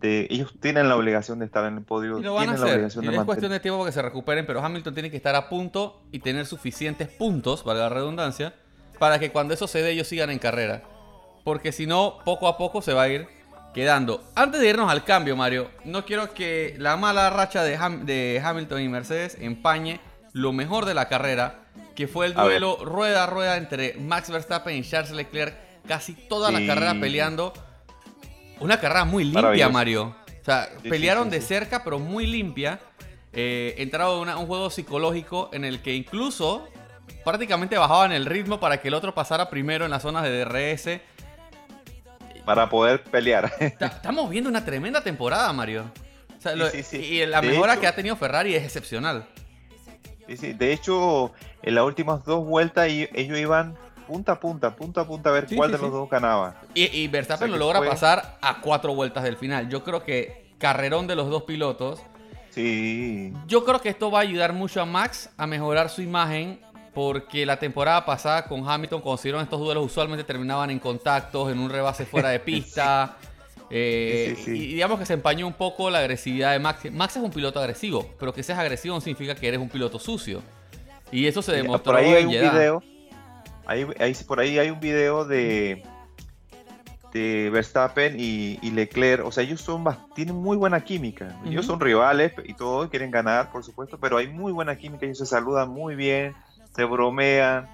De, 0.00 0.26
ellos 0.30 0.54
tienen 0.60 0.88
la 0.88 0.96
obligación 0.96 1.38
de 1.38 1.44
estar 1.44 1.64
en 1.66 1.76
el 1.76 1.84
podio, 1.84 2.18
Y 2.18 2.22
lo 2.22 2.34
van 2.34 2.48
a 2.48 2.54
tienen 2.56 2.60
la 2.60 2.86
hacer. 2.86 3.04
Y 3.04 3.06
de 3.06 3.16
es 3.18 3.24
cuestión 3.24 3.26
mantener. 3.26 3.50
de 3.52 3.60
tiempo 3.60 3.78
para 3.78 3.88
que 3.90 3.92
se 3.94 4.02
recuperen, 4.02 4.46
pero 4.46 4.64
Hamilton 4.64 4.94
tiene 4.94 5.10
que 5.10 5.16
estar 5.18 5.34
a 5.36 5.48
punto 5.48 6.00
y 6.10 6.18
tener 6.18 6.46
suficientes 6.46 7.08
puntos, 7.08 7.62
valga 7.64 7.84
la 7.84 7.88
redundancia, 7.90 8.54
para 8.98 9.18
que 9.20 9.30
cuando 9.30 9.54
eso 9.54 9.68
se 9.68 9.80
dé 9.82 9.90
ellos 9.92 10.08
sigan 10.08 10.30
en 10.30 10.38
carrera. 10.40 10.82
Porque 11.44 11.70
si 11.70 11.86
no, 11.86 12.18
poco 12.24 12.48
a 12.48 12.56
poco 12.56 12.82
se 12.82 12.94
va 12.94 13.02
a 13.02 13.08
ir 13.10 13.28
quedando. 13.74 14.22
Antes 14.34 14.60
de 14.60 14.68
irnos 14.68 14.90
al 14.90 15.04
cambio, 15.04 15.36
Mario, 15.36 15.70
no 15.84 16.04
quiero 16.04 16.32
que 16.34 16.74
la 16.78 16.96
mala 16.96 17.30
racha 17.30 17.62
de, 17.64 17.78
Ham- 17.78 18.04
de 18.04 18.40
Hamilton 18.44 18.80
y 18.82 18.88
Mercedes 18.88 19.36
empañe 19.40 20.00
lo 20.32 20.52
mejor 20.52 20.84
de 20.86 20.94
la 20.94 21.08
carrera, 21.08 21.60
que 21.94 22.08
fue 22.08 22.26
el 22.26 22.32
A 22.38 22.44
duelo 22.44 22.78
rueda 22.84 23.24
a 23.24 23.26
rueda 23.26 23.56
entre 23.56 23.94
Max 23.94 24.30
Verstappen 24.30 24.76
y 24.76 24.82
Charles 24.82 25.10
Leclerc, 25.12 25.54
casi 25.86 26.14
toda 26.14 26.50
la 26.50 26.58
carrera 26.66 26.94
peleando. 27.00 27.52
Una 28.60 28.78
carrera 28.80 29.04
muy 29.04 29.24
limpia. 29.24 29.68
Mario. 29.68 30.14
O 30.40 30.44
sea, 30.44 30.68
sí, 30.82 30.88
pelearon 30.88 31.24
sí, 31.24 31.30
de 31.30 31.40
cerca, 31.40 31.82
pero 31.84 31.98
muy 31.98 32.26
limpia. 32.26 32.80
Eh, 33.32 33.74
entraron 33.78 34.16
en 34.16 34.20
una- 34.22 34.36
un 34.38 34.46
juego 34.46 34.70
psicológico 34.70 35.50
en 35.52 35.64
el 35.64 35.80
que 35.82 35.94
incluso 35.94 36.68
prácticamente 37.24 37.78
bajaban 37.78 38.12
el 38.12 38.26
ritmo 38.26 38.60
para 38.60 38.80
que 38.80 38.88
el 38.88 38.94
otro 38.94 39.14
pasara 39.14 39.48
primero 39.50 39.84
en 39.84 39.90
las 39.90 40.02
zonas 40.02 40.22
de 40.24 40.44
DRS. 40.44 41.00
Para 42.44 42.68
poder 42.68 43.02
pelear. 43.04 43.52
Ta- 43.78 43.86
Estamos 43.86 44.28
viendo 44.30 44.50
una 44.50 44.64
tremenda 44.64 45.00
temporada, 45.02 45.52
Mario. 45.52 45.84
O 46.36 46.40
sea, 46.40 46.52
Sí, 46.52 46.58
lo- 46.58 46.70
sí, 46.70 46.82
sí. 46.82 46.96
Y 46.96 47.26
la 47.26 47.40
De 47.40 47.48
mejora 47.48 47.72
hecho- 47.74 47.80
que 47.82 47.86
ha 47.86 47.94
tenido 47.94 48.16
Ferrari 48.16 48.54
es 48.54 48.64
excepcional. 48.64 49.26
Sí, 50.26 50.36
sí. 50.36 50.52
De 50.52 50.72
hecho, 50.72 51.32
en 51.62 51.74
las 51.74 51.84
últimas 51.84 52.24
dos 52.24 52.44
vueltas 52.44 52.88
ellos 52.88 53.38
iban 53.38 53.76
punta 54.06 54.32
a 54.32 54.40
punta, 54.40 54.74
punta 54.74 55.02
a 55.02 55.06
punta 55.06 55.30
a 55.30 55.32
ver 55.32 55.46
cuál 55.54 55.70
de 55.72 55.78
los 55.78 55.90
dos 55.92 56.08
ganaba. 56.10 56.60
Y, 56.74 56.84
y 56.96 57.08
Verstappen 57.08 57.48
O 57.50 57.52
sea, 57.52 57.58
lo 57.58 57.64
logra 57.64 57.78
fue- 57.78 57.88
pasar 57.88 58.38
a 58.40 58.60
cuatro 58.60 58.94
vueltas 58.94 59.22
del 59.24 59.36
final. 59.36 59.68
Yo 59.68 59.82
creo 59.84 60.02
que 60.02 60.52
carrerón 60.58 61.06
de 61.06 61.16
los 61.16 61.28
dos 61.30 61.44
pilotos. 61.44 62.00
Sí. 62.50 63.32
Yo 63.46 63.64
creo 63.64 63.80
que 63.80 63.88
esto 63.88 64.10
va 64.10 64.18
a 64.18 64.22
ayudar 64.22 64.52
mucho 64.52 64.80
a 64.82 64.84
Max 64.84 65.30
a 65.36 65.46
mejorar 65.46 65.88
su 65.88 66.02
imagen 66.02 66.60
porque 66.94 67.46
la 67.46 67.58
temporada 67.58 68.04
pasada 68.04 68.44
con 68.44 68.68
Hamilton 68.68 69.00
cuando 69.00 69.16
se 69.16 69.28
dieron 69.28 69.42
estos 69.42 69.58
duelos 69.60 69.84
usualmente 69.86 70.24
terminaban 70.24 70.70
en 70.70 70.78
contactos, 70.78 71.50
en 71.50 71.58
un 71.58 71.70
rebase 71.70 72.04
fuera 72.04 72.28
de 72.28 72.38
pista. 72.40 73.16
eh, 73.70 74.34
Sí, 74.36 74.44
sí, 74.44 74.44
sí. 74.56 74.64
Y 74.64 74.74
digamos 74.74 74.98
que 74.98 75.06
se 75.06 75.14
empañó 75.14 75.46
un 75.46 75.54
poco 75.54 75.88
la 75.90 75.98
agresividad 76.00 76.52
de 76.52 76.58
Max. 76.58 76.90
Max 76.92 77.16
es 77.16 77.22
un 77.22 77.30
piloto 77.30 77.58
agresivo, 77.60 78.06
pero 78.18 78.32
que 78.34 78.42
seas 78.42 78.58
agresivo 78.58 78.94
no 78.94 79.00
significa 79.00 79.34
que 79.34 79.48
eres 79.48 79.60
un 79.60 79.68
piloto 79.70 79.98
sucio. 79.98 80.42
Y 81.10 81.26
eso 81.26 81.40
se 81.42 81.52
demostró 81.52 81.92
por 81.92 81.96
ahí 82.00 82.10
hay 82.12 82.22
en 82.22 82.28
un 82.28 82.32
Jeddah. 82.34 82.52
video. 82.52 82.82
Ahí, 83.66 83.86
ahí- 84.00 84.14
por 84.26 84.40
ahí 84.40 84.58
hay 84.58 84.70
un 84.70 84.80
video 84.80 85.24
de, 85.24 85.82
de 87.12 87.50
Verstappen 87.50 88.16
y, 88.18 88.58
y 88.62 88.70
Leclerc. 88.70 89.24
O 89.26 89.30
sea, 89.32 89.44
ellos 89.44 89.60
son 89.60 89.84
tienen 90.14 90.34
muy 90.36 90.56
buena 90.56 90.82
química. 90.82 91.38
Ellos 91.46 91.66
son 91.66 91.78
rivales 91.80 92.32
y 92.44 92.54
todos 92.54 92.88
quieren 92.90 93.10
ganar, 93.10 93.50
por 93.52 93.62
supuesto, 93.64 93.98
pero 94.00 94.16
hay 94.16 94.28
muy 94.28 94.52
buena 94.52 94.76
química. 94.76 95.04
Ellos 95.06 95.18
se 95.18 95.26
saludan 95.26 95.68
muy 95.70 95.94
bien, 95.94 96.34
se 96.74 96.84
bromean. 96.84 97.68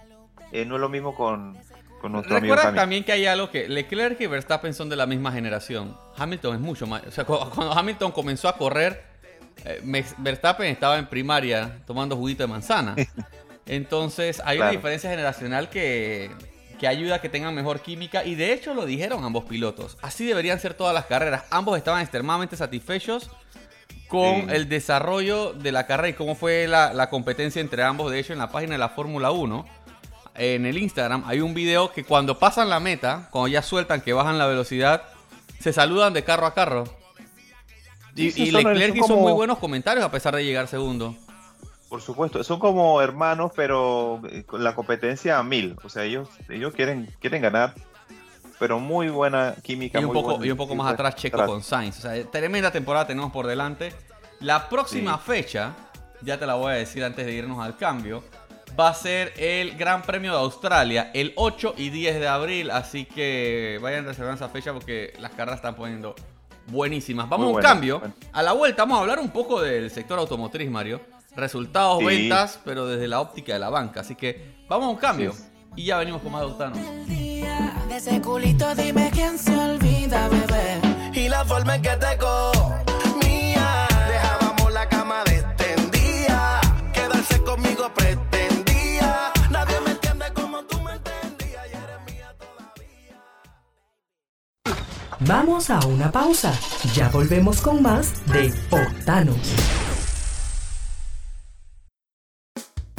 Eh, 0.52 0.64
no 0.64 0.76
es 0.76 0.81
lo 0.81 0.88
mismo 0.88 1.14
con, 1.14 1.57
con 2.00 2.12
nuestro 2.12 2.37
amigo 2.37 2.55
Recuerda 2.55 2.69
Hamilton. 2.71 2.75
también 2.75 3.05
que 3.05 3.12
hay 3.12 3.26
algo 3.26 3.50
que 3.50 3.69
Leclerc 3.69 4.21
y 4.21 4.26
Verstappen 4.26 4.73
son 4.75 4.88
de 4.88 4.97
la 4.97 5.07
misma 5.07 5.31
generación. 5.33 5.97
Hamilton 6.17 6.55
es 6.55 6.61
mucho 6.61 6.87
más. 6.87 7.02
O 7.07 7.11
sea, 7.11 7.25
cu- 7.25 7.38
cuando 7.55 7.73
Hamilton 7.73 8.12
comenzó 8.12 8.49
a 8.49 8.57
correr, 8.57 9.02
eh, 9.64 9.83
Verstappen 10.19 10.67
estaba 10.69 10.99
en 10.99 11.07
primaria 11.07 11.78
tomando 11.87 12.17
juguito 12.17 12.43
de 12.43 12.47
manzana. 12.47 12.95
Entonces 13.67 14.40
hay 14.45 14.59
una 14.59 14.71
diferencia 14.71 15.11
generacional 15.11 15.69
que, 15.69 16.31
que 16.78 16.88
ayuda 16.88 17.17
a 17.17 17.21
que 17.21 17.28
tengan 17.28 17.55
mejor 17.55 17.81
química. 17.81 18.25
Y 18.25 18.35
de 18.35 18.52
hecho 18.55 18.73
lo 18.73 18.87
dijeron 18.87 19.25
ambos 19.25 19.45
pilotos. 19.45 19.99
Así 20.00 20.25
deberían 20.26 20.59
ser 20.59 20.73
todas 20.75 20.95
las 20.95 21.05
carreras. 21.05 21.45
Ambos 21.50 21.76
estaban 21.76 22.00
extremadamente 22.00 22.57
satisfechos 22.57 23.31
con 24.09 24.50
el 24.50 24.69
desarrollo 24.69 25.53
de 25.53 25.71
la 25.73 25.87
carrera 25.87 26.09
y 26.09 26.15
cómo 26.15 26.35
fue 26.35 26.67
la, 26.67 26.93
la 26.93 27.11
competencia 27.11 27.61
entre 27.61 27.83
ambos. 27.83 28.11
De 28.11 28.19
hecho, 28.19 28.33
en 28.33 28.38
la 28.38 28.50
página 28.50 28.73
de 28.73 28.79
la 28.79 28.88
Fórmula 28.88 29.31
1 29.31 29.65
en 30.38 30.67
el 30.67 30.79
Instagram 30.79 31.25
hay 31.27 31.41
un 31.41 31.53
video 31.53 31.93
que 31.93 32.05
cuando 32.05 32.38
pasan 32.38 32.71
la 32.71 32.81
meta, 32.81 33.29
cuando 33.31 33.49
ya 33.49 33.62
sueltan 33.62 34.00
que 34.00 34.12
bajan 34.12 34.38
la 34.38 34.47
velocidad, 34.47 35.03
se 35.59 35.73
saludan 35.73 36.12
de 36.12 36.25
carro 36.25 36.47
a 36.47 36.55
carro. 36.55 36.85
Y, 38.15 38.50
Leclerc 38.50 38.97
hizo 38.97 39.17
muy 39.17 39.33
buenos 39.33 39.59
comentarios 39.59 40.05
a 40.05 40.11
pesar 40.11 40.35
de 40.35 40.45
llegar 40.45 40.67
segundo. 40.67 41.15
Por 41.88 42.03
supuesto, 42.03 42.43
son 42.43 42.59
como 42.59 43.00
hermanos, 43.00 43.53
pero 43.55 44.21
eh, 44.31 44.43
con 44.45 44.62
la 44.65 44.75
competencia 44.75 45.38
a 45.38 45.43
mil. 45.43 45.77
O 45.85 45.88
sea, 45.88 46.05
ellos, 46.05 46.29
ellos 46.49 46.75
quieren, 46.75 47.09
quieren 47.21 47.43
ganar, 47.43 47.75
pero 48.59 48.79
muy 48.79 49.09
buena 49.09 49.55
química. 49.62 50.00
Y 50.00 50.05
un, 50.05 50.12
poco, 50.12 50.45
y 50.45 50.50
un 50.50 50.57
poco 50.57 50.75
más 50.75 50.93
atrás 50.93 51.15
Checo 51.17 51.45
con 51.47 51.62
Sainz. 51.62 51.99
O 51.99 52.03
sea, 52.03 52.25
tremenda 52.31 52.71
temporada 52.71 53.07
tenemos 53.07 53.33
por 53.33 53.47
delante. 53.47 53.93
La 54.41 54.69
próxima 54.69 55.19
fecha, 55.19 55.75
ya 56.23 56.38
te 56.38 56.47
la 56.47 56.55
voy 56.55 56.73
a 56.73 56.77
decir 56.77 57.05
antes 57.05 57.27
de 57.27 57.33
irnos 57.33 57.65
al 57.65 57.77
cambio, 57.77 58.23
va 58.79 58.88
a 58.88 58.95
ser 58.95 59.33
el 59.37 59.77
Gran 59.77 60.03
Premio 60.03 60.33
de 60.33 60.38
Australia 60.38 61.11
el 61.15 61.33
8 61.37 61.75
y 61.77 61.91
10 61.91 62.21
de 62.21 62.29
abril. 62.29 62.71
Así 62.71 63.05
que 63.05 63.79
vayan 63.83 64.05
reservando 64.05 64.37
esa 64.37 64.53
fecha 64.53 64.73
porque 64.73 65.12
las 65.19 65.33
carreras 65.33 65.59
están 65.59 65.75
poniendo 65.75 66.15
buenísimas. 66.69 67.29
Vamos 67.29 67.53
a 67.53 67.57
un 67.57 67.62
cambio. 67.62 68.00
A 68.33 68.43
la 68.43 68.53
vuelta 68.53 68.83
vamos 68.83 68.99
a 68.99 69.00
hablar 69.03 69.19
un 69.19 69.31
poco 69.31 69.61
del 69.61 69.91
sector 69.91 70.19
automotriz, 70.19 70.71
Mario. 70.71 71.00
Resultados, 71.35 72.05
ventas, 72.05 72.61
pero 72.65 72.87
desde 72.87 73.07
la 73.07 73.21
óptica 73.21 73.53
de 73.53 73.59
la 73.59 73.71
banca. 73.71 74.00
Así 74.00 74.15
que 74.15 74.57
vamos 74.69 74.87
a 74.87 74.91
un 74.91 74.97
cambio. 74.97 75.35
Y 75.77 75.85
ya 75.85 75.99
venimos 75.99 76.23
con 76.23 76.33
más 76.33 76.43
de 76.59 77.47
De 77.89 77.97
ese 77.97 78.21
culito 78.21 78.75
dime 78.75 79.11
quién 79.13 79.39
se 79.39 79.57
olvida, 79.57 80.29
bebé. 80.29 80.81
Y 81.15 81.29
la 81.29 81.45
forma 81.45 81.77
en 81.77 81.83
que 81.83 81.91
te 81.97 83.27
mía. 83.27 83.89
Dejábamos 84.09 84.73
la 84.73 84.89
cama 84.89 85.23
extendida. 85.27 86.61
Quedarse 86.93 87.43
conmigo 87.43 87.91
pretendía. 87.95 89.33
Nadie 89.51 89.81
me 89.85 89.91
entiende 89.93 90.27
como 90.35 90.63
tú 90.65 90.81
me 90.81 90.93
entendías. 90.93 91.67
Y 91.67 91.77
eres 91.77 92.01
mía 92.07 92.35
todavía. 92.39 93.17
Vamos 95.21 95.71
a 95.71 95.81
una 95.87 96.11
pausa. 96.11 96.53
Ya 96.95 97.09
volvemos 97.09 97.61
con 97.61 97.83
más 97.83 98.27
de 98.27 98.53
Octanos. 98.71 99.77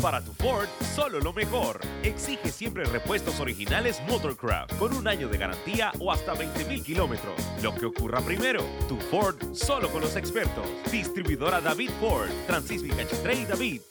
Para 0.01 0.24
tu 0.24 0.32
Ford, 0.32 0.68
solo 0.96 1.20
lo 1.20 1.34
mejor. 1.34 1.82
Exige 2.03 2.51
siempre 2.51 2.86
repuestos 2.86 3.39
originales 3.41 4.01
Motorcraft 4.08 4.77
con 4.77 4.94
un 4.94 5.08
año 5.08 5.27
de 5.27 5.38
garantía 5.38 5.91
o 6.00 6.12
hasta 6.12 6.34
20.000 6.36 6.84
kilómetros. 6.84 7.36
Lo 7.62 7.75
que 7.75 7.86
ocurra 7.86 8.22
primero, 8.22 8.63
tu 8.88 8.96
Ford 8.98 9.36
solo 9.53 9.89
con 9.89 10.01
los 10.01 10.15
expertos. 10.15 10.65
Distribuidora 10.89 11.60
David 11.60 11.89
Ford, 12.00 12.29
Francisco 12.48 12.88
y 12.88 13.46
David. 13.46 13.82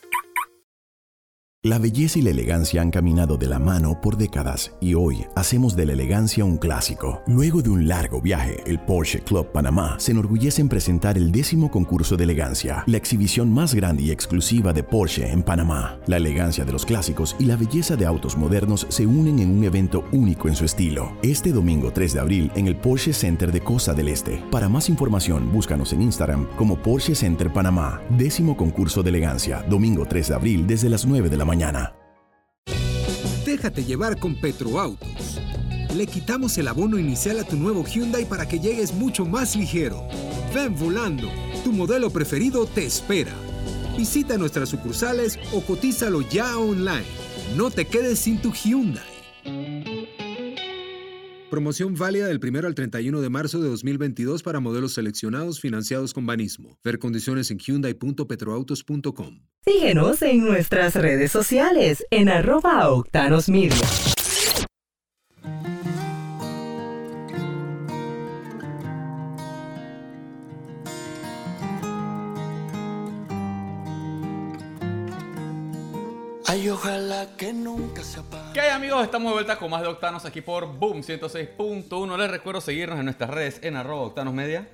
La 1.61 1.77
belleza 1.77 2.17
y 2.19 2.21
la 2.21 2.29
elegancia 2.29 2.81
han 2.81 2.89
caminado 2.89 3.35
de 3.35 3.47
la 3.47 3.59
mano 3.59 3.99
por 3.99 4.15
décadas 4.15 4.71
y 4.79 4.93
hoy 4.93 5.25
hacemos 5.35 5.75
de 5.75 5.85
la 5.85 5.91
elegancia 5.91 6.45
un 6.45 6.55
clásico. 6.55 7.21
Luego 7.27 7.61
de 7.61 7.69
un 7.69 7.85
largo 7.85 8.21
viaje, 8.21 8.63
el 8.65 8.79
Porsche 8.79 9.19
Club 9.19 9.51
Panamá 9.51 9.99
se 9.99 10.13
enorgullece 10.13 10.61
en 10.61 10.69
presentar 10.69 11.17
el 11.17 11.33
décimo 11.33 11.69
concurso 11.69 12.15
de 12.15 12.23
elegancia, 12.23 12.85
la 12.87 12.95
exhibición 12.95 13.51
más 13.51 13.75
grande 13.75 14.03
y 14.03 14.11
exclusiva 14.11 14.71
de 14.71 14.83
Porsche 14.83 15.29
en 15.29 15.43
Panamá. 15.43 15.99
La 16.07 16.15
elegancia 16.15 16.63
de 16.63 16.71
los 16.71 16.85
clásicos 16.85 17.35
y 17.39 17.43
la 17.43 17.57
belleza 17.57 17.97
de 17.97 18.05
autos 18.05 18.37
modernos 18.37 18.87
se 18.87 19.05
unen 19.05 19.39
en 19.39 19.51
un 19.51 19.65
evento 19.65 20.05
único 20.13 20.47
en 20.47 20.55
su 20.55 20.63
estilo. 20.63 21.11
Este 21.23 21.51
domingo 21.51 21.91
3 21.91 22.13
de 22.13 22.19
abril 22.21 22.51
en 22.55 22.67
el 22.67 22.77
Porsche 22.77 23.11
Center 23.11 23.51
de 23.51 23.59
Costa 23.59 23.93
del 23.93 24.07
Este. 24.07 24.41
Para 24.49 24.69
más 24.69 24.87
información, 24.87 25.51
búscanos 25.51 25.91
en 25.91 26.03
Instagram 26.03 26.47
como 26.55 26.77
Porsche 26.77 27.15
Center 27.15 27.51
Panamá. 27.51 28.01
Décimo 28.11 28.55
concurso 28.55 29.03
de 29.03 29.09
elegancia, 29.09 29.61
domingo 29.69 30.05
3 30.05 30.29
de 30.29 30.35
abril 30.35 30.65
desde 30.65 30.87
las 30.87 31.05
9 31.05 31.27
de 31.27 31.35
la 31.35 31.48
mañana. 31.49 31.95
Déjate 33.43 33.83
llevar 33.83 34.19
con 34.19 34.35
Petroautos. 34.35 35.41
Le 35.95 36.05
quitamos 36.05 36.55
el 36.59 36.67
abono 36.67 36.99
inicial 36.99 37.39
a 37.39 37.43
tu 37.43 37.55
nuevo 37.55 37.83
Hyundai 37.83 38.25
para 38.25 38.47
que 38.47 38.59
llegues 38.59 38.93
mucho 38.93 39.25
más 39.25 39.55
ligero. 39.55 40.07
Ven 40.53 40.75
volando. 40.77 41.27
Tu 41.63 41.71
modelo 41.71 42.11
preferido 42.11 42.67
te 42.67 42.85
espera. 42.85 43.33
Visita 43.97 44.37
nuestras 44.37 44.69
sucursales 44.69 45.39
o 45.51 45.61
cotízalo 45.61 46.21
ya 46.21 46.55
online. 46.55 47.09
No 47.57 47.71
te 47.71 47.87
quedes 47.87 48.19
sin 48.19 48.39
tu 48.39 48.53
Hyundai. 48.53 49.08
Promoción 51.49 51.95
válida 51.95 52.27
del 52.27 52.39
1 52.43 52.67
al 52.67 52.75
31 52.75 53.21
de 53.21 53.29
marzo 53.29 53.59
de 53.59 53.69
2022 53.69 54.43
para 54.43 54.59
modelos 54.59 54.93
seleccionados 54.93 55.59
financiados 55.59 56.13
con 56.13 56.25
Banismo. 56.27 56.77
Ver 56.83 56.99
condiciones 56.99 57.49
en 57.49 57.57
hyundai.petroautos.com. 57.57 59.39
Síguenos 59.65 60.21
en 60.21 60.45
nuestras 60.45 60.93
redes 60.95 61.31
sociales 61.31 62.05
en 62.11 62.29
arroba 62.29 62.87
octanosmedia. 76.49 76.69
ojalá 76.69 77.27
que 77.37 77.53
nunca 77.53 78.03
se 78.03 78.19
apague. 78.19 78.53
¿Qué 78.53 78.61
hay 78.61 78.71
amigos? 78.71 79.03
Estamos 79.03 79.29
de 79.29 79.33
vuelta 79.33 79.59
con 79.59 79.69
más 79.69 79.81
de 79.81 79.87
Octanos 79.87 80.25
aquí 80.25 80.41
por 80.41 80.77
Boom 80.77 81.01
106.1. 81.01 82.17
Les 82.17 82.31
recuerdo 82.31 82.61
seguirnos 82.61 82.99
en 82.99 83.05
nuestras 83.05 83.29
redes 83.29 83.59
en 83.63 83.75
arroba 83.75 84.07
Octanos 84.07 84.33
Media. 84.33 84.67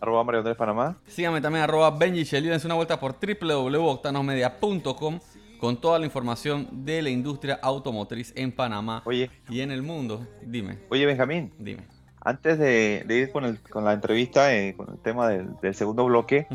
Arroba 0.00 0.24
Mario 0.24 0.40
Andrés 0.40 0.56
Panamá. 0.56 0.96
Síganme 1.06 1.40
también 1.40 1.64
arroba 1.64 1.90
Benji 1.90 2.24
Dense 2.40 2.66
una 2.66 2.74
vuelta 2.74 2.98
por 2.98 3.16
www.octanosmedia.com 3.20 5.20
con 5.58 5.80
toda 5.80 5.98
la 5.98 6.04
información 6.04 6.68
de 6.84 7.00
la 7.00 7.10
industria 7.10 7.58
automotriz 7.62 8.32
en 8.36 8.52
Panamá 8.52 9.02
Oye. 9.06 9.30
y 9.48 9.60
en 9.60 9.70
el 9.70 9.82
mundo. 9.82 10.26
Dime. 10.42 10.78
Oye, 10.90 11.06
Benjamín. 11.06 11.52
Dime. 11.58 11.84
Antes 12.20 12.58
de, 12.58 13.04
ir 13.08 13.30
con, 13.30 13.84
la 13.84 13.92
entrevista, 13.92 14.54
eh, 14.54 14.74
con 14.74 14.90
el 14.90 14.98
tema 14.98 15.28
del, 15.28 15.74
segundo 15.74 16.06
bloque, 16.06 16.46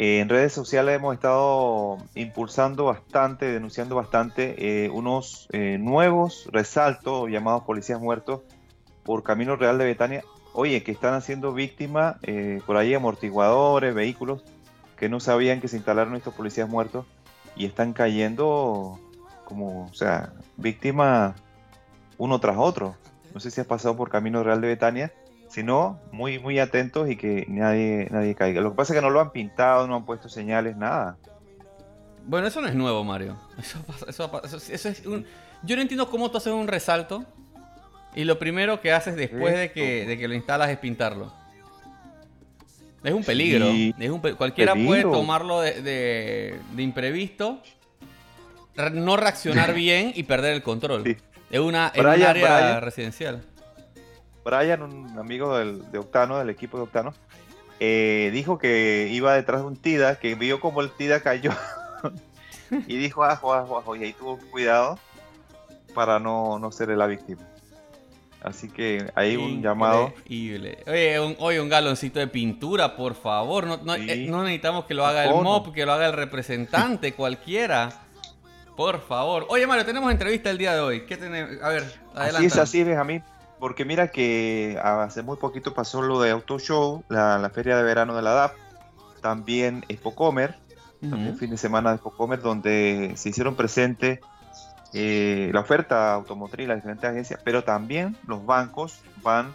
eh, 0.00 0.20
en 0.20 0.28
redes 0.28 0.52
sociales 0.52 0.94
hemos 0.94 1.12
estado 1.12 1.98
impulsando 2.14 2.84
bastante, 2.84 3.46
denunciando 3.46 3.96
bastante 3.96 4.84
eh, 4.84 4.90
unos 4.90 5.48
eh, 5.50 5.76
nuevos 5.80 6.48
resaltos 6.52 7.28
llamados 7.28 7.64
policías 7.64 8.00
muertos 8.00 8.42
por 9.02 9.24
Camino 9.24 9.56
Real 9.56 9.76
de 9.76 9.86
Betania. 9.86 10.22
Oye, 10.52 10.84
que 10.84 10.92
están 10.92 11.14
haciendo 11.14 11.52
víctimas 11.52 12.16
por 12.64 12.76
ahí 12.76 12.94
amortiguadores, 12.94 13.94
vehículos 13.94 14.42
que 14.96 15.08
no 15.08 15.18
sabían 15.18 15.60
que 15.60 15.68
se 15.68 15.76
instalaron 15.76 16.14
estos 16.14 16.34
policías 16.34 16.68
muertos 16.68 17.04
y 17.56 17.64
están 17.64 17.92
cayendo 17.92 19.00
como, 19.44 19.86
o 19.86 19.94
sea, 19.94 20.32
víctimas 20.56 21.34
uno 22.18 22.38
tras 22.38 22.56
otro. 22.56 22.94
No 23.34 23.40
sé 23.40 23.50
si 23.50 23.60
has 23.60 23.66
pasado 23.66 23.96
por 23.96 24.10
Camino 24.10 24.44
Real 24.44 24.60
de 24.60 24.68
Betania 24.68 25.12
sino 25.58 26.00
muy, 26.12 26.38
muy 26.38 26.60
atentos 26.60 27.10
y 27.10 27.16
que 27.16 27.44
nadie, 27.48 28.06
nadie 28.12 28.36
caiga. 28.36 28.60
Lo 28.60 28.70
que 28.70 28.76
pasa 28.76 28.92
es 28.92 29.00
que 29.00 29.02
no 29.02 29.10
lo 29.10 29.20
han 29.20 29.32
pintado, 29.32 29.88
no 29.88 29.96
han 29.96 30.04
puesto 30.04 30.28
señales, 30.28 30.76
nada. 30.76 31.16
Bueno, 32.24 32.46
eso 32.46 32.60
no 32.60 32.68
es 32.68 32.76
nuevo, 32.76 33.02
Mario. 33.02 33.36
Eso, 34.06 34.30
eso, 34.46 34.88
es 34.88 35.04
un... 35.04 35.26
Yo 35.64 35.74
no 35.74 35.82
entiendo 35.82 36.08
cómo 36.08 36.30
tú 36.30 36.38
haces 36.38 36.52
un 36.52 36.68
resalto 36.68 37.24
y 38.14 38.22
lo 38.22 38.38
primero 38.38 38.80
que 38.80 38.92
haces 38.92 39.16
después 39.16 39.58
de 39.58 39.72
que, 39.72 40.06
de 40.06 40.16
que 40.16 40.28
lo 40.28 40.34
instalas 40.34 40.70
es 40.70 40.78
pintarlo. 40.78 41.32
Es 43.02 43.12
un 43.12 43.24
peligro. 43.24 43.66
es 43.66 44.10
un 44.10 44.20
Cualquiera 44.20 44.76
puede 44.76 45.02
tomarlo 45.02 45.60
de, 45.60 45.82
de, 45.82 46.82
imprevisto, 46.82 47.60
no 48.92 49.16
reaccionar 49.16 49.74
bien 49.74 50.12
y 50.14 50.22
perder 50.22 50.54
el 50.54 50.62
control. 50.62 51.16
Es, 51.50 51.58
una, 51.58 51.92
un 51.98 52.06
área 52.06 52.78
residencial. 52.78 53.42
Brian, 54.48 54.82
un 54.82 55.18
amigo 55.18 55.58
de 55.58 55.98
Octano, 55.98 56.38
del 56.38 56.50
equipo 56.50 56.78
de 56.78 56.84
Octano, 56.84 57.12
eh, 57.80 58.30
dijo 58.32 58.58
que 58.58 59.08
iba 59.10 59.34
detrás 59.34 59.60
de 59.60 59.66
un 59.66 59.76
Tida, 59.76 60.18
que 60.18 60.34
vio 60.34 60.58
como 60.60 60.80
el 60.80 60.90
Tida 60.90 61.20
cayó 61.20 61.52
y 62.86 62.96
dijo 62.96 63.24
ajo, 63.24 63.52
ajo, 63.52 63.78
ajo, 63.78 63.96
y 63.96 64.04
ahí 64.04 64.12
tuvo 64.12 64.38
cuidado 64.50 64.98
para 65.94 66.18
no, 66.18 66.58
no 66.58 66.72
ser 66.72 66.88
la 66.88 67.06
víctima. 67.06 67.42
Así 68.40 68.70
que 68.70 69.10
hay 69.16 69.36
un 69.36 69.62
llamado. 69.62 70.14
Oye 70.30 71.20
un, 71.20 71.36
oye, 71.40 71.60
un 71.60 71.68
galoncito 71.68 72.20
de 72.20 72.28
pintura, 72.28 72.96
por 72.96 73.14
favor. 73.14 73.66
No, 73.66 73.78
no, 73.78 73.96
eh, 73.96 74.28
necesitamos 74.30 74.84
que 74.84 74.94
lo 74.94 75.04
haga 75.04 75.24
el 75.24 75.34
MOP, 75.34 75.74
que 75.74 75.84
lo 75.84 75.92
haga 75.92 76.06
el 76.06 76.12
representante, 76.12 77.12
cualquiera. 77.14 77.90
Por 78.76 79.00
favor. 79.00 79.46
Oye, 79.48 79.66
Mario, 79.66 79.84
tenemos 79.84 80.10
entrevista 80.12 80.50
el 80.50 80.58
día 80.58 80.72
de 80.72 80.80
hoy. 80.80 81.00
¿Qué 81.04 81.16
tenemos? 81.16 81.60
A 81.62 81.68
ver, 81.68 81.82
adelante. 82.14 82.46
Así 82.46 82.46
es, 82.46 82.56
así 82.58 82.80
es, 82.80 82.86
Benjamín. 82.86 83.24
Porque 83.58 83.84
mira 83.84 84.08
que 84.08 84.78
hace 84.82 85.22
muy 85.22 85.36
poquito 85.36 85.74
pasó 85.74 86.02
lo 86.02 86.20
de 86.20 86.30
Auto 86.30 86.58
Show, 86.58 87.04
la, 87.08 87.50
feria 87.52 87.76
de 87.76 87.82
verano 87.82 88.14
de 88.14 88.22
la 88.22 88.30
DAP, 88.32 88.54
también 89.20 89.84
Expocomer, 89.88 90.56
también 91.00 91.36
fin 91.36 91.50
de 91.50 91.56
semana 91.56 91.90
de 91.90 91.96
Expocomer, 91.96 92.40
donde 92.40 93.12
se 93.16 93.30
hicieron 93.30 93.56
presentes 93.56 94.20
eh, 94.94 95.50
la 95.52 95.60
oferta 95.60 96.14
automotriz, 96.14 96.66
las 96.66 96.78
diferentes 96.78 97.08
agencias, 97.08 97.40
pero 97.44 97.62
también 97.62 98.16
los 98.26 98.46
bancos 98.46 99.00
van 99.22 99.52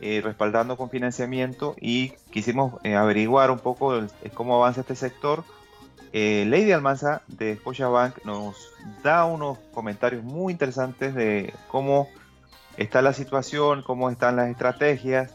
eh, 0.00 0.20
respaldando 0.22 0.76
con 0.76 0.90
financiamiento 0.90 1.76
y 1.80 2.10
quisimos 2.30 2.74
eh, 2.82 2.96
averiguar 2.96 3.50
un 3.50 3.60
poco 3.60 4.00
cómo 4.34 4.56
avanza 4.56 4.80
este 4.80 4.96
sector. 4.96 5.44
Lady 6.12 6.70
Almanza 6.70 7.22
de 7.26 7.56
Scotiabank 7.56 8.24
nos 8.24 8.70
da 9.02 9.24
unos 9.24 9.58
comentarios 9.72 10.22
muy 10.22 10.52
interesantes 10.52 11.12
de 11.12 11.52
cómo 11.66 12.08
está 12.76 13.02
la 13.02 13.12
situación, 13.12 13.82
cómo 13.82 14.10
están 14.10 14.36
las 14.36 14.48
estrategias 14.48 15.34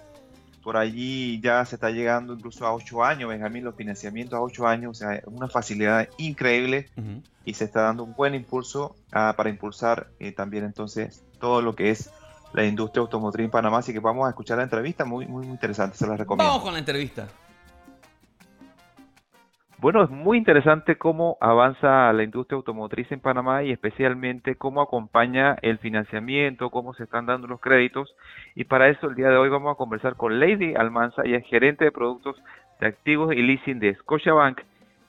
por 0.69 0.77
allí 0.77 1.39
ya 1.41 1.65
se 1.65 1.75
está 1.75 1.89
llegando 1.89 2.33
incluso 2.33 2.65
a 2.65 2.73
8 2.73 3.03
años, 3.03 3.29
Benjamín, 3.29 3.63
los 3.63 3.75
financiamientos 3.75 4.37
a 4.37 4.41
8 4.41 4.67
años, 4.67 4.91
o 4.91 4.93
sea, 4.93 5.21
una 5.25 5.47
facilidad 5.47 6.07
increíble 6.17 6.89
y 7.45 7.53
se 7.53 7.65
está 7.65 7.81
dando 7.81 8.03
un 8.03 8.13
buen 8.13 8.35
impulso 8.35 8.95
ah, 9.11 9.33
para 9.35 9.49
impulsar 9.49 10.09
eh, 10.19 10.31
también 10.31 10.65
entonces 10.65 11.23
todo 11.39 11.61
lo 11.61 11.75
que 11.75 11.91
es 11.91 12.11
la 12.53 12.65
industria 12.65 13.01
automotriz 13.01 13.45
en 13.45 13.51
Panamá. 13.51 13.79
Así 13.79 13.93
que 13.93 13.99
vamos 13.99 14.27
a 14.27 14.29
escuchar 14.29 14.57
la 14.57 14.63
entrevista, 14.63 15.05
muy, 15.05 15.25
muy 15.25 15.47
interesante, 15.47 15.97
se 15.97 16.05
la 16.05 16.17
recomiendo. 16.17 16.51
Vamos 16.51 16.63
con 16.63 16.73
la 16.73 16.79
entrevista. 16.79 17.27
Bueno, 19.81 20.03
es 20.03 20.09
muy 20.09 20.37
interesante 20.37 20.97
cómo 20.97 21.37
avanza 21.39 22.11
la 22.11 22.23
industria 22.23 22.57
automotriz 22.57 23.09
en 23.13 23.21
Panamá 23.21 23.63
y 23.63 23.71
especialmente 23.71 24.55
cómo 24.55 24.81
acompaña 24.81 25.55
el 25.61 25.77
financiamiento, 25.77 26.69
cómo 26.69 26.93
se 26.93 27.03
están 27.05 27.25
dando 27.25 27.47
los 27.47 27.61
créditos. 27.61 28.13
Y 28.55 28.65
para 28.65 28.89
eso 28.89 29.07
el 29.07 29.15
día 29.15 29.29
de 29.29 29.37
hoy 29.37 29.47
vamos 29.47 29.71
a 29.71 29.77
conversar 29.77 30.17
con 30.17 30.37
Lady 30.37 30.75
Almanza, 30.75 31.25
y 31.25 31.33
es 31.33 31.45
gerente 31.45 31.85
de 31.85 31.93
productos 31.93 32.35
de 32.81 32.87
activos 32.87 33.33
y 33.33 33.41
leasing 33.41 33.79
de 33.79 33.95
Scotiabank, 33.95 34.59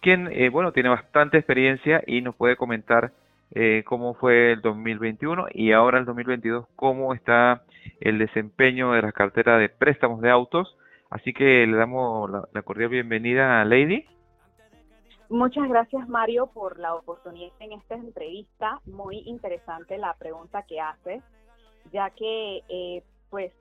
quien, 0.01 0.29
eh, 0.31 0.51
bueno, 0.51 0.71
tiene 0.71 0.89
bastante 0.89 1.39
experiencia 1.39 2.05
y 2.07 2.21
nos 2.23 2.37
puede 2.37 2.55
comentar 2.55 3.11
eh, 3.57 3.83
cómo 3.85 4.15
fue 4.15 4.53
el 4.53 4.61
2021 4.61 5.47
y 5.53 5.73
ahora 5.73 5.99
el 5.99 6.05
2022, 6.05 6.67
cómo 6.77 7.13
está 7.13 7.63
el 8.01 8.19
desempeño 8.19 8.93
de 8.93 9.03
la 9.03 9.11
cartera 9.11 9.59
de 9.59 9.69
préstamos 9.69 10.21
de 10.21 10.31
autos. 10.31 10.77
Así 11.11 11.33
que 11.33 11.67
le 11.67 11.77
damos 11.77 12.31
la 12.53 12.63
cordial 12.63 12.91
bienvenida 12.91 13.61
a 13.61 13.65
Lady. 13.65 14.07
Muchas 15.31 15.69
gracias 15.69 16.09
Mario 16.09 16.49
por 16.49 16.81
la 16.81 16.93
oportunidad 16.97 17.53
en 17.61 17.71
esta 17.75 17.95
entrevista. 17.95 18.81
Muy 18.85 19.19
interesante 19.27 19.97
la 19.97 20.15
pregunta 20.15 20.65
que 20.65 20.81
haces, 20.81 21.23
ya 21.93 22.11
que 22.11 22.65
eh, 22.69 23.05
pues 23.31 23.53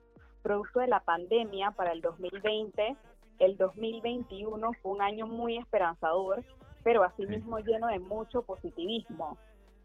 producto 0.42 0.80
de 0.80 0.88
la 0.88 0.98
pandemia 0.98 1.70
para 1.70 1.92
el 1.92 2.00
2020, 2.00 2.96
el 3.38 3.56
2021 3.56 4.72
fue 4.82 4.92
un 4.92 5.00
año 5.00 5.28
muy 5.28 5.58
esperanzador, 5.58 6.42
pero 6.82 7.04
asimismo 7.04 7.60
lleno 7.60 7.86
de 7.86 8.00
mucho 8.00 8.42
positivismo, 8.42 9.38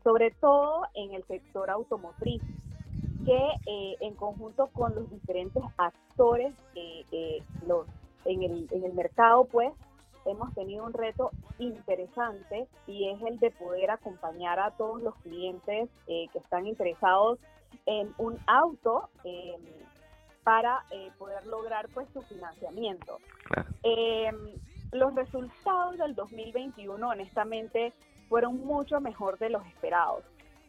sobre 0.03 0.31
todo 0.31 0.87
en 0.95 1.13
el 1.13 1.23
sector 1.25 1.69
automotriz, 1.69 2.41
que 3.25 3.39
eh, 3.67 3.95
en 3.99 4.15
conjunto 4.15 4.71
con 4.73 4.95
los 4.95 5.07
diferentes 5.11 5.61
actores 5.77 6.51
eh, 6.73 7.43
los, 7.67 7.85
en, 8.25 8.41
el, 8.41 8.67
en 8.71 8.85
el 8.85 8.93
mercado, 8.93 9.45
pues 9.45 9.71
hemos 10.25 10.53
tenido 10.53 10.85
un 10.85 10.93
reto 10.93 11.31
interesante 11.59 12.67
y 12.87 13.09
es 13.09 13.21
el 13.21 13.39
de 13.39 13.51
poder 13.51 13.91
acompañar 13.91 14.59
a 14.59 14.71
todos 14.71 15.01
los 15.01 15.15
clientes 15.17 15.89
eh, 16.07 16.27
que 16.31 16.39
están 16.39 16.67
interesados 16.67 17.39
en 17.85 18.13
un 18.17 18.37
auto 18.47 19.09
em, 19.23 19.61
para 20.43 20.83
eh, 20.91 21.11
poder 21.17 21.45
lograr 21.47 21.87
pues 21.93 22.07
su 22.13 22.21
financiamiento. 22.23 23.19
Em, 23.83 24.53
los 24.91 25.13
resultados 25.15 25.97
del 25.97 26.15
2021 26.15 27.09
honestamente 27.09 27.93
fueron 28.29 28.65
mucho 28.65 28.99
mejor 29.01 29.37
de 29.37 29.49
los 29.49 29.65
esperados 29.67 30.23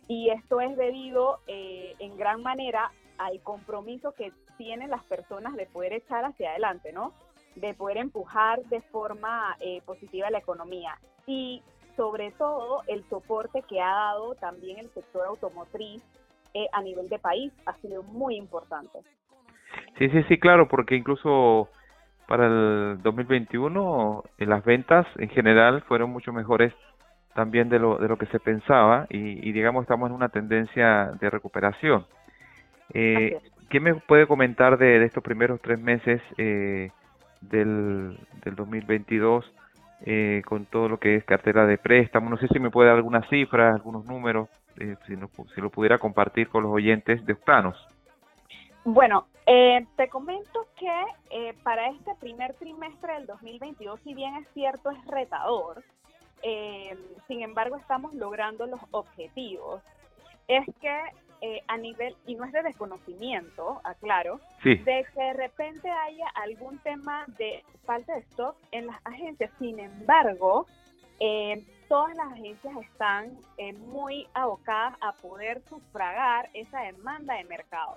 y 0.09 0.31
esto 0.31 0.61
es 0.61 0.77
debido 0.77 1.41
eh, 1.47 1.95
en 1.99 2.17
gran 2.17 2.43
manera 2.43 2.93
al 3.19 3.41
compromiso 3.41 4.13
que 4.13 4.33
tienen 4.57 4.91
las 4.91 5.05
personas 5.05 5.55
de 5.55 5.67
poder 5.67 5.93
echar 5.93 6.25
hacia 6.25 6.51
adelante, 6.51 6.93
¿no? 6.93 7.13
De 7.57 7.75
poder 7.75 7.97
empujar 7.97 8.63
de 8.65 8.81
forma 8.83 9.57
eh, 9.61 9.81
positiva 9.85 10.31
la 10.31 10.39
economía 10.39 10.99
y 11.27 11.63
sobre 11.97 12.31
todo 12.33 12.83
el 12.87 13.03
soporte 13.09 13.63
que 13.63 13.81
ha 13.81 13.91
dado 13.91 14.35
también 14.35 14.79
el 14.79 14.91
sector 14.91 15.27
automotriz 15.27 16.03
eh, 16.55 16.67
a 16.73 16.83
nivel 16.83 17.09
de 17.09 17.19
país 17.19 17.53
ha 17.67 17.75
sido 17.79 18.03
muy 18.03 18.37
importante. 18.37 19.01
Sí, 19.99 20.09
sí, 20.11 20.23
sí, 20.25 20.39
claro, 20.39 20.69
porque 20.69 20.95
incluso 20.95 21.69
para 22.27 22.47
el 22.47 22.99
2021 23.03 24.25
eh, 24.39 24.47
las 24.47 24.65
ventas 24.65 25.07
en 25.17 25.29
general 25.31 25.83
fueron 25.83 26.11
mucho 26.11 26.33
mejores 26.33 26.73
también 27.35 27.69
de 27.69 27.79
lo, 27.79 27.99
de 27.99 28.09
lo 28.09 28.17
que 28.17 28.27
se 28.27 28.41
pensaba 28.41 29.07
y, 29.11 29.53
digamos 29.53 29.83
estamos 29.83 30.09
en 30.09 30.17
una 30.17 30.31
tendencia 30.31 31.13
de 31.21 31.31
recuperación. 31.31 32.07
Eh, 32.95 33.39
¿Qué 33.69 33.81
me 33.81 33.95
puede 33.95 34.27
comentar 34.27 34.79
de, 34.79 35.05
estos 35.05 35.23
primeros 35.23 35.61
tres 35.61 35.79
meses 35.79 36.23
eh, 36.39 36.91
del, 37.41 38.19
del 38.45 38.55
2022 38.55 39.45
eh, 40.05 40.43
con 40.47 40.67
todo 40.67 40.89
lo 40.89 40.99
que 40.99 41.17
es 41.17 41.25
cartera 41.25 41.67
de 41.67 41.79
préstamo. 41.79 42.29
No 42.29 42.37
sé 42.37 42.49
si 42.49 42.59
me 42.59 42.71
puede 42.71 42.89
dar 42.89 42.97
algunas 42.97 43.27
cifras, 43.29 43.75
algunos 43.75 44.05
números, 44.05 44.49
eh, 44.79 44.97
si, 45.07 45.15
si, 45.55 45.61
lo 45.61 45.71
pudiera 45.71 45.99
compartir 45.99 46.49
con 46.49 46.65
los 46.65 46.73
oyentes 46.73 47.25
de 47.25 47.33
Octanos. 47.33 47.77
Bueno, 48.85 49.27
eh, 49.47 49.87
te 49.97 50.09
comento 50.09 50.67
que 50.79 51.57
para 51.63 51.89
este 51.89 52.15
primer 52.21 52.55
trimestre 52.55 53.15
del 53.15 53.27
2022, 53.27 54.01
si 54.05 54.15
bien 54.15 54.37
es 54.37 54.49
cierto, 54.53 54.91
es 54.91 55.05
retador, 55.07 55.83
sin 57.27 57.43
embargo 57.43 57.77
estamos 57.77 58.15
logrando 58.15 58.67
los 58.67 58.81
objetivos. 58.93 59.83
Es 60.47 60.65
que 60.81 61.01
eh, 61.41 61.63
a 61.69 61.77
nivel, 61.77 62.17
y 62.27 62.35
no 62.35 62.45
es 62.45 62.53
de 62.53 62.63
desconocimiento, 62.63 63.81
aclaro, 63.85 64.41
de 64.65 64.81
que 64.83 65.21
de 65.21 65.33
repente 65.35 65.91
haya 65.91 66.29
algún 66.35 66.79
tema 66.79 67.27
de 67.39 67.63
falta 67.85 68.15
de 68.15 68.21
stock 68.21 68.57
en 68.73 68.87
las 68.87 68.97
agencias. 69.05 69.51
Sin 69.59 69.79
embargo, 69.79 70.67
eh, 71.21 71.63
todas 71.89 72.17
las 72.17 72.33
agencias 72.33 72.75
están 72.77 73.39
eh, 73.59 73.73
muy 73.75 74.27
abocadas 74.35 74.95
a 75.01 75.13
poder 75.13 75.63
sufragar 75.69 76.49
esa 76.55 76.81
demanda 76.81 77.35
de 77.35 77.45
mercado. 77.45 77.97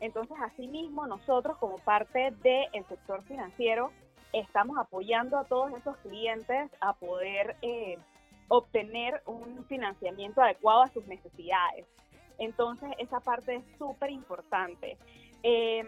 Entonces, 0.00 0.36
asimismo, 0.42 1.06
nosotros 1.06 1.56
como 1.56 1.78
parte 1.78 2.32
del 2.42 2.84
sector 2.88 3.22
financiero 3.24 3.92
estamos 4.32 4.76
apoyando 4.78 5.38
a 5.38 5.44
todos 5.44 5.72
esos 5.72 5.96
clientes 5.98 6.70
a 6.80 6.92
poder 6.92 7.56
obtener 8.48 9.22
un 9.26 9.64
financiamiento 9.66 10.42
adecuado 10.42 10.82
a 10.82 10.88
sus 10.88 11.06
necesidades. 11.06 11.86
Entonces, 12.38 12.90
esa 12.98 13.20
parte 13.20 13.56
es 13.56 13.64
súper 13.78 14.10
importante. 14.10 14.96
Em, 15.42 15.86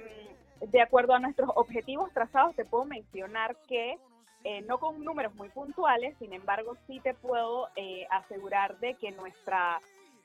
de 0.61 0.81
acuerdo 0.81 1.15
a 1.15 1.19
nuestros 1.19 1.51
objetivos 1.55 2.13
trazados, 2.13 2.55
te 2.55 2.65
puedo 2.65 2.85
mencionar 2.85 3.57
que, 3.69 3.99
eh, 4.45 4.63
no 4.63 4.79
con 4.79 5.03
números 5.05 5.35
muy 5.35 5.49
puntuales, 5.49 6.17
sin 6.19 6.33
embargo, 6.33 6.77
sí 6.87 7.01
te 7.01 7.15
puedo 7.15 7.69
eh, 7.77 8.07
asegurar 8.11 8.79
de 8.79 8.95
que 8.95 9.11
nuestra 9.13 9.81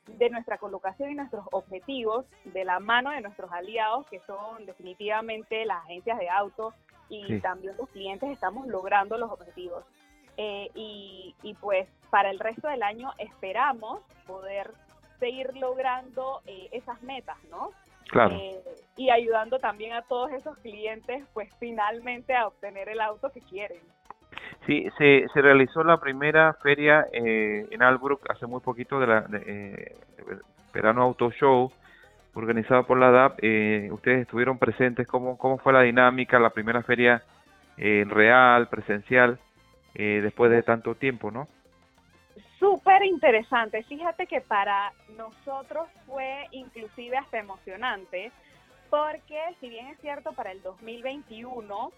de 0.06 0.30
nuestra 0.30 0.58
colocación 0.58 1.12
y 1.12 1.14
nuestros 1.14 1.46
objetivos 1.52 2.26
de 2.44 2.64
la 2.64 2.80
mano 2.80 3.10
de 3.10 3.20
nuestros 3.20 3.52
aliados, 3.52 4.04
que 4.08 4.18
son 4.26 4.66
definitivamente 4.66 5.64
las 5.64 5.84
agencias 5.84 6.18
de 6.18 6.28
autos 6.28 6.74
y 7.08 7.38
también 7.40 7.76
los 7.76 7.88
clientes, 7.90 8.28
estamos 8.30 8.66
logrando 8.66 9.16
los 9.16 9.30
objetivos. 9.30 9.84
Eh, 10.36 10.70
y, 10.74 11.34
y, 11.42 11.54
pues 11.54 11.86
para 12.10 12.30
el 12.30 12.38
resto 12.38 12.66
del 12.66 12.82
año 12.82 13.12
esperamos 13.18 14.00
poder 14.26 14.72
seguir 15.22 15.56
logrando 15.56 16.40
eh, 16.46 16.68
esas 16.72 17.00
metas, 17.04 17.36
¿no? 17.48 17.70
Claro. 18.10 18.34
Eh, 18.34 18.58
y 18.96 19.08
ayudando 19.08 19.60
también 19.60 19.92
a 19.92 20.02
todos 20.02 20.32
esos 20.32 20.58
clientes, 20.58 21.24
pues 21.32 21.48
finalmente 21.60 22.34
a 22.34 22.48
obtener 22.48 22.88
el 22.88 23.00
auto 23.00 23.30
que 23.30 23.40
quieren. 23.40 23.78
Sí, 24.66 24.88
se, 24.98 25.26
se 25.32 25.40
realizó 25.40 25.84
la 25.84 25.98
primera 25.98 26.54
feria 26.54 27.06
eh, 27.12 27.68
en 27.70 27.82
Albrook 27.82 28.28
hace 28.30 28.46
muy 28.46 28.60
poquito 28.60 28.98
de 28.98 29.06
la 29.06 29.20
de, 29.20 29.96
Verano 30.74 31.02
Auto 31.02 31.30
Show, 31.30 31.70
organizada 32.34 32.82
por 32.82 32.98
la 32.98 33.12
DAP. 33.12 33.38
ustedes 33.92 34.22
estuvieron 34.22 34.58
presentes, 34.58 35.06
¿cómo, 35.06 35.38
¿cómo 35.38 35.58
fue 35.58 35.72
la 35.72 35.82
dinámica, 35.82 36.40
la 36.40 36.50
primera 36.50 36.82
feria 36.82 37.22
real, 37.76 38.68
presencial, 38.68 39.38
después 39.94 40.50
de 40.50 40.62
tanto 40.62 40.94
tiempo, 40.94 41.30
no? 41.30 41.46
Súper 43.02 43.06
interesante. 43.06 43.82
Fíjate 43.84 44.26
que 44.26 44.40
para 44.40 44.92
nosotros 45.16 45.88
fue 46.06 46.46
inclusive 46.52 47.16
hasta 47.16 47.38
emocionante, 47.38 48.30
porque 48.90 49.40
si 49.60 49.68
bien 49.68 49.88
es 49.88 49.98
cierto, 50.00 50.32
para 50.32 50.52
el 50.52 50.62
2021 50.62 51.92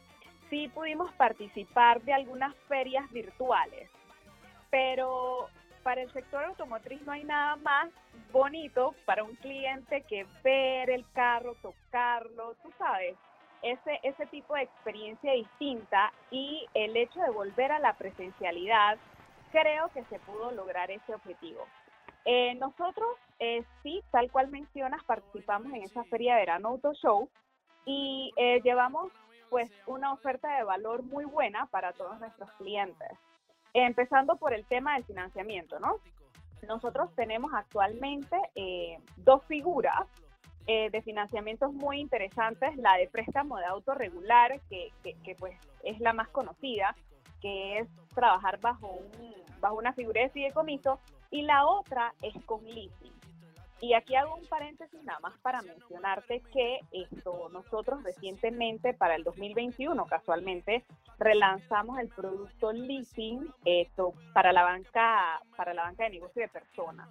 sí 0.50 0.68
pudimos 0.68 1.12
participar 1.14 2.00
de 2.02 2.12
algunas 2.12 2.54
ferias 2.68 3.10
virtuales, 3.10 3.90
pero 4.70 5.48
para 5.82 6.02
el 6.02 6.12
sector 6.12 6.44
automotriz 6.44 7.02
no 7.02 7.12
hay 7.12 7.24
nada 7.24 7.56
más 7.56 7.90
bonito 8.32 8.94
para 9.04 9.24
un 9.24 9.34
cliente 9.36 10.02
que 10.02 10.26
ver 10.42 10.90
el 10.90 11.04
carro, 11.12 11.54
tocarlo, 11.60 12.54
tú 12.62 12.72
sabes, 12.78 13.16
ese, 13.62 13.98
ese 14.02 14.26
tipo 14.26 14.54
de 14.54 14.62
experiencia 14.62 15.32
distinta 15.32 16.12
y 16.30 16.66
el 16.74 16.96
hecho 16.96 17.20
de 17.20 17.30
volver 17.30 17.72
a 17.72 17.78
la 17.78 17.94
presencialidad 17.94 18.98
creo 19.54 19.88
que 19.90 20.04
se 20.06 20.18
pudo 20.20 20.50
lograr 20.50 20.90
ese 20.90 21.14
objetivo. 21.14 21.64
Eh, 22.24 22.54
nosotros, 22.56 23.08
eh, 23.38 23.64
sí, 23.82 24.02
tal 24.10 24.30
cual 24.32 24.48
mencionas, 24.48 25.04
participamos 25.04 25.72
en 25.72 25.82
esa 25.82 26.02
Feria 26.04 26.34
de 26.34 26.40
Verano 26.40 26.68
Auto 26.70 26.92
Show 26.94 27.28
y 27.84 28.32
eh, 28.36 28.60
llevamos 28.64 29.12
pues 29.50 29.70
una 29.86 30.12
oferta 30.12 30.56
de 30.56 30.64
valor 30.64 31.04
muy 31.04 31.24
buena 31.24 31.66
para 31.66 31.92
todos 31.92 32.18
nuestros 32.18 32.50
clientes. 32.52 33.12
Empezando 33.72 34.36
por 34.36 34.52
el 34.54 34.66
tema 34.66 34.94
del 34.94 35.04
financiamiento, 35.04 35.78
¿no? 35.78 35.98
Nosotros 36.66 37.14
tenemos 37.14 37.52
actualmente 37.52 38.36
dos 39.16 39.44
figuras 39.44 40.06
eh, 40.66 40.88
de 40.90 41.02
financiamientos 41.02 41.74
muy 41.74 42.00
interesantes, 42.00 42.74
la 42.76 42.96
de 42.96 43.06
préstamo 43.08 43.58
de 43.58 43.66
auto 43.66 43.92
regular, 43.92 44.58
que, 44.70 44.88
que, 45.02 45.12
que, 45.22 45.34
pues 45.34 45.54
es 45.82 46.00
la 46.00 46.14
más 46.14 46.28
conocida, 46.28 46.96
que 47.42 47.80
es 47.80 47.88
trabajar 48.14 48.58
bajo, 48.60 48.88
un, 48.88 49.43
bajo 49.64 49.76
una 49.76 49.94
figura 49.94 50.20
de 50.20 50.28
fideicomiso, 50.28 51.00
y 51.30 51.40
la 51.40 51.66
otra 51.66 52.12
es 52.20 52.34
con 52.44 52.62
leasing. 52.64 53.14
Y 53.80 53.94
aquí 53.94 54.14
hago 54.14 54.34
un 54.34 54.46
paréntesis 54.46 55.02
nada 55.04 55.18
más 55.20 55.38
para 55.38 55.62
mencionarte 55.62 56.40
que 56.52 56.80
esto 56.92 57.48
nosotros 57.50 58.02
recientemente 58.02 58.92
para 58.92 59.16
el 59.16 59.24
2021 59.24 60.04
casualmente 60.06 60.84
relanzamos 61.18 61.98
el 61.98 62.08
producto 62.08 62.72
leasing 62.72 63.52
esto 63.64 64.14
para 64.32 64.52
la 64.52 64.62
banca 64.62 65.42
para 65.56 65.74
la 65.74 65.82
banca 65.82 66.04
de 66.04 66.10
negocio 66.10 66.42
de 66.42 66.48
personas 66.48 67.08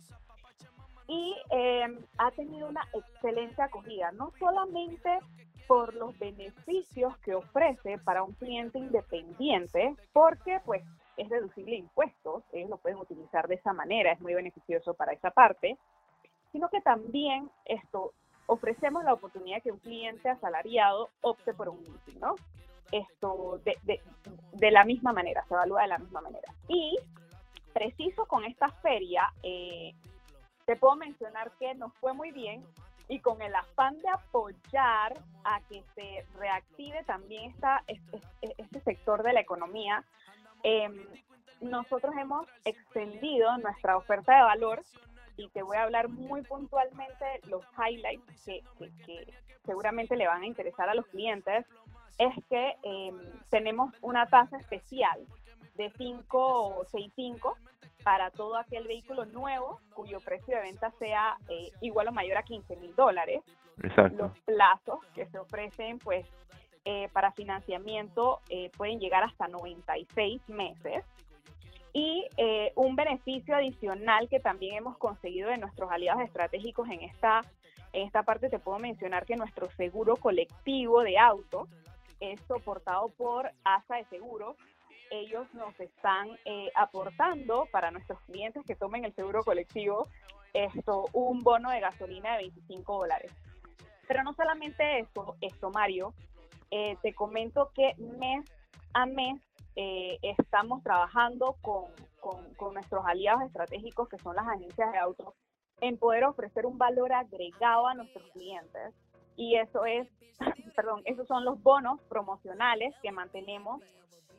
y 1.07 1.35
eh, 1.51 1.85
ha 2.17 2.31
tenido 2.31 2.69
una 2.69 2.87
excelente 2.93 3.61
acogida 3.61 4.11
no 4.13 4.31
solamente 4.39 5.19
por 5.67 5.93
los 5.93 6.17
beneficios 6.17 7.15
que 7.19 7.35
ofrece 7.35 7.97
para 7.99 8.23
un 8.23 8.33
cliente 8.33 8.79
independiente 8.79 9.95
porque 10.11 10.59
pues 10.65 10.83
es 11.17 11.29
deducible 11.29 11.75
impuestos 11.75 12.43
ellos 12.51 12.69
lo 12.69 12.77
pueden 12.77 12.99
utilizar 12.99 13.47
de 13.47 13.55
esa 13.55 13.73
manera 13.73 14.11
es 14.11 14.21
muy 14.21 14.33
beneficioso 14.33 14.93
para 14.93 15.13
esa 15.13 15.31
parte 15.31 15.77
sino 16.51 16.69
que 16.69 16.81
también 16.81 17.49
esto 17.65 18.13
ofrecemos 18.45 19.03
la 19.03 19.13
oportunidad 19.13 19.61
que 19.61 19.71
un 19.71 19.79
cliente 19.79 20.29
asalariado 20.29 21.09
opte 21.21 21.53
por 21.53 21.69
un 21.69 21.83
leasing, 21.83 22.19
¿no? 22.19 22.35
Esto 22.91 23.59
de, 23.63 23.77
de, 23.83 24.01
de, 24.53 24.71
la 24.71 24.85
misma 24.85 25.13
manera, 25.13 25.43
se 25.47 25.53
evalúa 25.53 25.81
de 25.81 25.87
la 25.87 25.97
misma 25.97 26.21
manera. 26.21 26.53
Y 26.67 26.97
preciso 27.73 28.25
con 28.27 28.43
esta 28.45 28.69
feria, 28.69 29.33
eh, 29.41 29.93
te 30.65 30.75
puedo 30.75 30.95
mencionar 30.95 31.51
que 31.59 31.73
nos 31.73 31.93
fue 31.95 32.13
muy 32.13 32.31
bien 32.31 32.63
y 33.07 33.19
con 33.19 33.41
el 33.41 33.53
afán 33.55 33.99
de 33.99 34.09
apoyar 34.09 35.13
a 35.43 35.59
que 35.67 35.83
se 35.95 36.25
reactive 36.37 37.03
también 37.03 37.51
esta, 37.51 37.83
este, 37.87 38.21
este 38.57 38.79
sector 38.81 39.23
de 39.23 39.33
la 39.33 39.41
economía, 39.41 40.03
eh, 40.63 40.89
nosotros 41.61 42.13
hemos 42.19 42.47
extendido 42.65 43.57
nuestra 43.57 43.97
oferta 43.97 44.35
de 44.35 44.43
valor 44.43 44.83
y 45.37 45.49
te 45.49 45.63
voy 45.63 45.77
a 45.77 45.83
hablar 45.83 46.09
muy 46.09 46.41
puntualmente 46.41 47.25
los 47.47 47.63
highlights 47.77 48.45
que, 48.45 48.63
que, 49.05 49.33
seguramente 49.65 50.15
le 50.15 50.27
van 50.27 50.43
a 50.43 50.45
interesar 50.45 50.89
a 50.89 50.93
los 50.93 51.07
clientes, 51.07 51.65
es 52.17 52.33
que 52.49 52.75
em, 52.83 53.17
tenemos 53.49 53.93
una 54.01 54.27
tasa 54.27 54.57
especial 54.57 55.25
de 55.75 55.89
565 55.91 57.57
para 58.03 58.29
todo 58.31 58.57
aquel 58.57 58.85
vehículo 58.85 59.25
nuevo 59.25 59.79
cuyo 59.93 60.19
precio 60.19 60.55
de 60.55 60.61
venta 60.61 60.91
sea 60.99 61.37
eh, 61.49 61.71
igual 61.81 62.09
o 62.09 62.11
mayor 62.11 62.37
a 62.37 62.43
15 62.43 62.75
mil 62.75 62.93
dólares. 62.95 63.41
Exacto. 63.81 64.23
Los 64.23 64.39
plazos 64.41 64.99
que 65.15 65.25
se 65.27 65.39
ofrecen, 65.39 65.97
pues, 65.99 66.27
eh, 66.85 67.09
para 67.13 67.31
financiamiento 67.31 68.41
eh, 68.49 68.69
pueden 68.77 68.99
llegar 68.99 69.23
hasta 69.23 69.47
96 69.47 70.41
meses. 70.49 71.03
Y 71.93 72.25
eh, 72.37 72.71
un 72.75 72.95
beneficio 72.95 73.55
adicional 73.55 74.27
que 74.27 74.39
también 74.39 74.77
hemos 74.77 74.97
conseguido 74.97 75.49
de 75.49 75.57
nuestros 75.57 75.91
aliados 75.91 76.23
estratégicos 76.23 76.89
en 76.89 77.01
esta, 77.01 77.41
en 77.93 78.07
esta 78.07 78.23
parte, 78.23 78.49
te 78.49 78.57
puedo 78.57 78.79
mencionar 78.79 79.25
que 79.25 79.35
nuestro 79.35 79.69
seguro 79.71 80.15
colectivo 80.17 81.03
de 81.03 81.19
auto 81.19 81.67
es 82.19 82.41
soportado 82.47 83.09
por 83.09 83.51
ASA 83.63 83.97
de 83.97 84.05
Seguros. 84.05 84.57
Ellos 85.11 85.45
nos 85.53 85.79
están 85.79 86.29
eh, 86.45 86.71
aportando 86.73 87.67
para 87.71 87.91
nuestros 87.91 88.19
clientes 88.21 88.63
que 88.65 88.75
tomen 88.75 89.05
el 89.05 89.13
seguro 89.13 89.43
colectivo 89.43 90.07
esto 90.53 91.05
un 91.13 91.39
bono 91.41 91.69
de 91.71 91.79
gasolina 91.79 92.33
de 92.33 92.43
25 92.43 92.99
dólares. 92.99 93.31
Pero 94.07 94.23
no 94.23 94.33
solamente 94.33 94.99
eso, 94.99 95.35
esto 95.41 95.71
Mario, 95.71 96.13
eh, 96.75 96.97
te 97.03 97.13
comento 97.13 97.71
que 97.75 97.93
mes 98.17 98.43
a 98.95 99.05
mes 99.05 99.39
eh, 99.75 100.17
estamos 100.23 100.81
trabajando 100.81 101.55
con, 101.61 101.85
con, 102.19 102.51
con, 102.55 102.73
nuestros 102.73 103.05
aliados 103.05 103.43
estratégicos, 103.43 104.09
que 104.09 104.17
son 104.17 104.35
las 104.35 104.47
agencias 104.47 104.91
de 104.91 104.97
autos, 104.97 105.35
en 105.81 105.99
poder 105.99 106.23
ofrecer 106.23 106.65
un 106.65 106.79
valor 106.79 107.13
agregado 107.13 107.85
a 107.85 107.93
nuestros 107.93 108.27
clientes. 108.31 108.91
Y 109.35 109.55
eso 109.57 109.85
es, 109.85 110.07
perdón, 110.75 111.03
esos 111.05 111.27
son 111.27 111.45
los 111.45 111.61
bonos 111.61 112.01
promocionales 112.09 112.95
que 113.03 113.11
mantenemos 113.11 113.79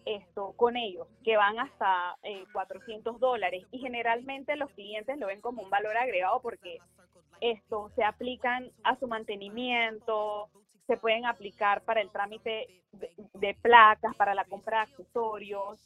esto 0.05 0.55
con 0.57 0.77
ellos, 0.77 1.07
que 1.23 1.37
van 1.37 1.61
hasta 1.61 2.16
eh, 2.25 2.47
400 2.53 3.20
dólares. 3.20 3.64
Y 3.70 3.79
generalmente 3.79 4.57
los 4.57 4.73
clientes 4.73 5.18
lo 5.18 5.29
ven 5.29 5.40
como 5.40 5.62
un 5.62 5.70
valor 5.70 5.97
agregado 5.97 6.42
porque 6.42 6.79
esto 7.40 7.92
se 7.94 8.03
aplican 8.03 8.73
a 8.83 8.99
su 8.99 9.07
mantenimiento, 9.07 10.49
se 10.87 10.97
pueden 10.97 11.27
aplicar 11.27 11.83
para 11.83 12.01
el 12.01 12.11
trámite 12.11 12.66
de, 13.35 13.55
placas, 13.62 14.14
para 14.16 14.35
la 14.35 14.44
compra 14.44 14.79
de 14.79 14.83
accesorios. 14.85 15.83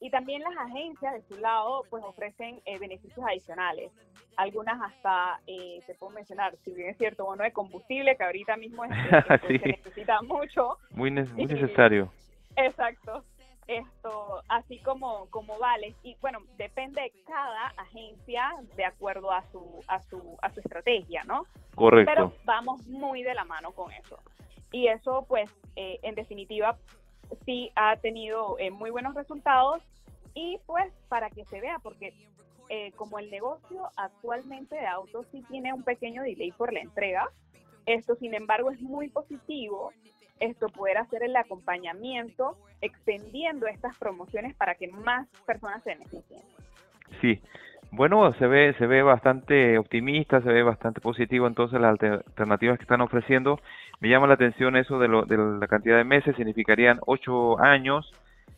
Y 0.00 0.10
también 0.10 0.42
las 0.42 0.56
agencias 0.56 1.14
de 1.14 1.22
su 1.22 1.40
lado 1.40 1.84
pues 1.88 2.02
ofrecen 2.04 2.60
eh, 2.64 2.78
beneficios 2.78 3.24
adicionales. 3.24 3.92
Algunas 4.36 4.80
hasta, 4.82 5.40
eh, 5.46 5.80
te 5.86 5.94
puedo 5.94 6.12
mencionar, 6.12 6.56
si 6.64 6.72
bien 6.72 6.88
es 6.88 6.98
cierto, 6.98 7.24
bono 7.24 7.44
de 7.44 7.52
combustible, 7.52 8.16
que 8.16 8.24
ahorita 8.24 8.56
mismo 8.56 8.84
es, 8.84 8.90
sí. 9.48 9.58
se 9.58 9.68
necesita 9.68 10.20
mucho. 10.22 10.78
Muy, 10.90 11.10
ne 11.10 11.24
muy 11.24 11.46
necesario. 11.46 12.12
Exacto 12.56 13.24
esto 13.66 14.42
así 14.48 14.78
como 14.78 15.26
como 15.30 15.58
vales 15.58 15.94
y 16.02 16.16
bueno 16.20 16.40
depende 16.56 17.00
de 17.00 17.12
cada 17.26 17.68
agencia 17.76 18.54
de 18.76 18.84
acuerdo 18.84 19.30
a 19.30 19.42
su 19.52 19.84
a 19.86 20.02
su 20.02 20.36
a 20.42 20.50
su 20.50 20.60
estrategia 20.60 21.22
no 21.24 21.46
correcto 21.74 22.12
pero 22.12 22.32
vamos 22.44 22.86
muy 22.88 23.22
de 23.22 23.34
la 23.34 23.44
mano 23.44 23.72
con 23.72 23.92
eso 23.92 24.18
y 24.72 24.88
eso 24.88 25.24
pues 25.28 25.50
eh, 25.76 25.98
en 26.02 26.14
definitiva 26.14 26.76
sí 27.44 27.70
ha 27.76 27.96
tenido 27.96 28.58
eh, 28.58 28.70
muy 28.70 28.90
buenos 28.90 29.14
resultados 29.14 29.82
y 30.34 30.58
pues 30.66 30.92
para 31.08 31.30
que 31.30 31.44
se 31.44 31.60
vea 31.60 31.78
porque 31.78 32.12
eh, 32.68 32.92
como 32.92 33.18
el 33.18 33.30
negocio 33.30 33.90
actualmente 33.96 34.74
de 34.74 34.86
autos 34.86 35.26
sí 35.30 35.42
tiene 35.48 35.72
un 35.72 35.82
pequeño 35.82 36.22
delay 36.22 36.52
por 36.52 36.72
la 36.72 36.80
entrega 36.80 37.30
esto 37.86 38.14
sin 38.16 38.34
embargo 38.34 38.70
es 38.70 38.80
muy 38.80 39.08
positivo 39.08 39.92
esto 40.42 40.68
poder 40.68 40.98
hacer 40.98 41.22
el 41.22 41.36
acompañamiento 41.36 42.56
extendiendo 42.80 43.66
estas 43.66 43.96
promociones 43.96 44.54
para 44.56 44.74
que 44.74 44.88
más 44.88 45.28
personas 45.46 45.82
se 45.84 45.90
beneficien. 45.90 46.42
Sí, 47.20 47.40
bueno, 47.92 48.32
se 48.34 48.46
ve, 48.46 48.74
se 48.78 48.86
ve 48.86 49.02
bastante 49.02 49.78
optimista, 49.78 50.40
se 50.40 50.48
ve 50.50 50.62
bastante 50.62 51.02
positivo 51.02 51.46
entonces 51.46 51.78
las 51.78 51.90
alternativas 51.90 52.78
que 52.78 52.84
están 52.84 53.02
ofreciendo. 53.02 53.60
Me 54.00 54.08
llama 54.08 54.26
la 54.26 54.34
atención 54.34 54.76
eso 54.76 54.98
de, 54.98 55.08
lo, 55.08 55.26
de 55.26 55.36
la 55.36 55.66
cantidad 55.68 55.98
de 55.98 56.04
meses, 56.04 56.34
significarían 56.36 57.00
ocho 57.06 57.60
años, 57.60 58.10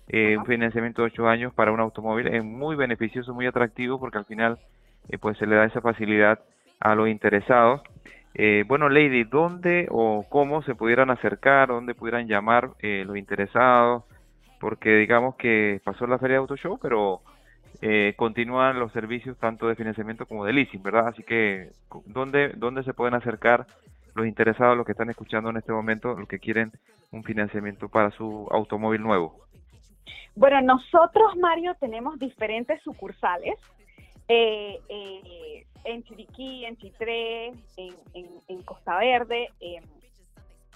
eh, 0.07 0.37
un 0.39 0.47
financiamiento 0.47 1.03
de 1.03 1.07
ocho 1.07 1.29
años 1.29 1.53
para 1.53 1.73
un 1.73 1.81
automóvil. 1.81 2.29
Es 2.29 2.45
muy 2.45 2.77
beneficioso, 2.77 3.35
muy 3.35 3.47
atractivo 3.47 3.99
porque 3.99 4.19
al 4.19 4.25
final 4.25 4.59
eh, 5.09 5.19
pues 5.19 5.37
se 5.37 5.47
le 5.47 5.57
da 5.57 5.65
esa 5.65 5.81
facilidad 5.81 6.39
a 6.79 6.95
los 6.95 7.09
interesados. 7.09 7.83
Eh, 8.35 8.65
bueno, 8.69 8.89
Lady, 8.89 9.25
¿dónde 9.25 9.89
o 9.91 10.27
cómo 10.29 10.63
se 10.63 10.77
pudieran 10.77 11.11
acercar, 11.11 11.69
dónde 11.69 11.95
pudieran 11.95 12.29
llamar 12.29 12.71
eh, 12.81 13.03
los 13.05 13.17
interesados? 13.17 14.05
Porque 14.61 14.95
digamos 14.97 15.35
que 15.35 15.81
pasó 15.85 16.07
la 16.07 16.19
Feria 16.19 16.35
de 16.35 16.41
Auto 16.41 16.57
Show, 16.57 16.79
pero 16.81 17.21
eh, 17.81 18.15
continúan 18.17 18.79
los 18.79 18.93
servicios 18.93 19.37
tanto 19.39 19.69
de 19.69 19.75
financiamiento 19.75 20.27
como 20.27 20.45
de 20.45 20.53
leasing, 20.53 20.83
¿verdad? 20.83 21.09
Así 21.09 21.23
que, 21.23 21.71
¿dónde, 22.07 22.51
¿dónde 22.57 22.83
se 22.83 22.95
pueden 22.95 23.15
acercar 23.15 23.67
los 24.15 24.27
interesados, 24.27 24.77
los 24.77 24.87
que 24.87 24.93
están 24.93 25.11
escuchando 25.11 25.51
en 25.51 25.57
este 25.57 25.73
momento, 25.73 26.15
los 26.15 26.29
que 26.29 26.39
quieren 26.39 26.73
un 27.11 27.25
financiamiento 27.25 27.89
para 27.89 28.11
su 28.11 28.49
automóvil 28.51 29.03
nuevo? 29.03 29.41
Bueno, 30.37 30.61
nosotros, 30.63 31.37
Mario, 31.37 31.75
tenemos 31.79 32.19
diferentes 32.19 32.83
sucursales. 32.83 33.59
Eh, 34.29 34.81
eh, 34.89 35.67
en 35.85 36.03
Chiriquí, 36.03 36.65
en 36.65 36.77
Chitré, 36.77 37.53
en, 37.77 38.63
Costa 38.65 38.99
Verde, 38.99 39.51
eh, 39.61 39.81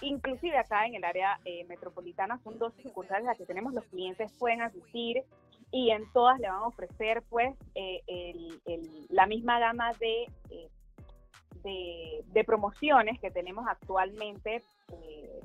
inclusive 0.01 0.57
acá 0.57 0.85
en 0.85 0.95
el 0.95 1.03
área 1.03 1.39
eh, 1.45 1.65
metropolitana 1.65 2.39
son 2.43 2.57
dos 2.59 2.73
sucursales 2.81 3.25
las 3.25 3.37
que 3.37 3.45
tenemos, 3.45 3.73
los 3.73 3.83
clientes 3.85 4.31
pueden 4.33 4.61
asistir 4.61 5.23
y 5.71 5.91
en 5.91 6.11
todas 6.11 6.39
le 6.39 6.49
van 6.49 6.63
a 6.63 6.67
ofrecer 6.67 7.21
pues 7.29 7.55
eh, 7.75 8.01
el, 8.07 8.59
el, 8.65 9.05
la 9.09 9.27
misma 9.27 9.59
gama 9.59 9.93
de, 9.93 10.23
eh, 10.49 10.67
de, 11.63 12.23
de, 12.27 12.43
promociones 12.43 13.19
que 13.19 13.29
tenemos 13.29 13.67
actualmente 13.67 14.63
eh, 14.93 15.39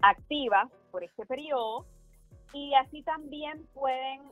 activas 0.00 0.70
por 0.90 1.02
este 1.02 1.26
periodo 1.26 1.86
y 2.52 2.74
así 2.74 3.02
también 3.02 3.66
pueden 3.74 4.22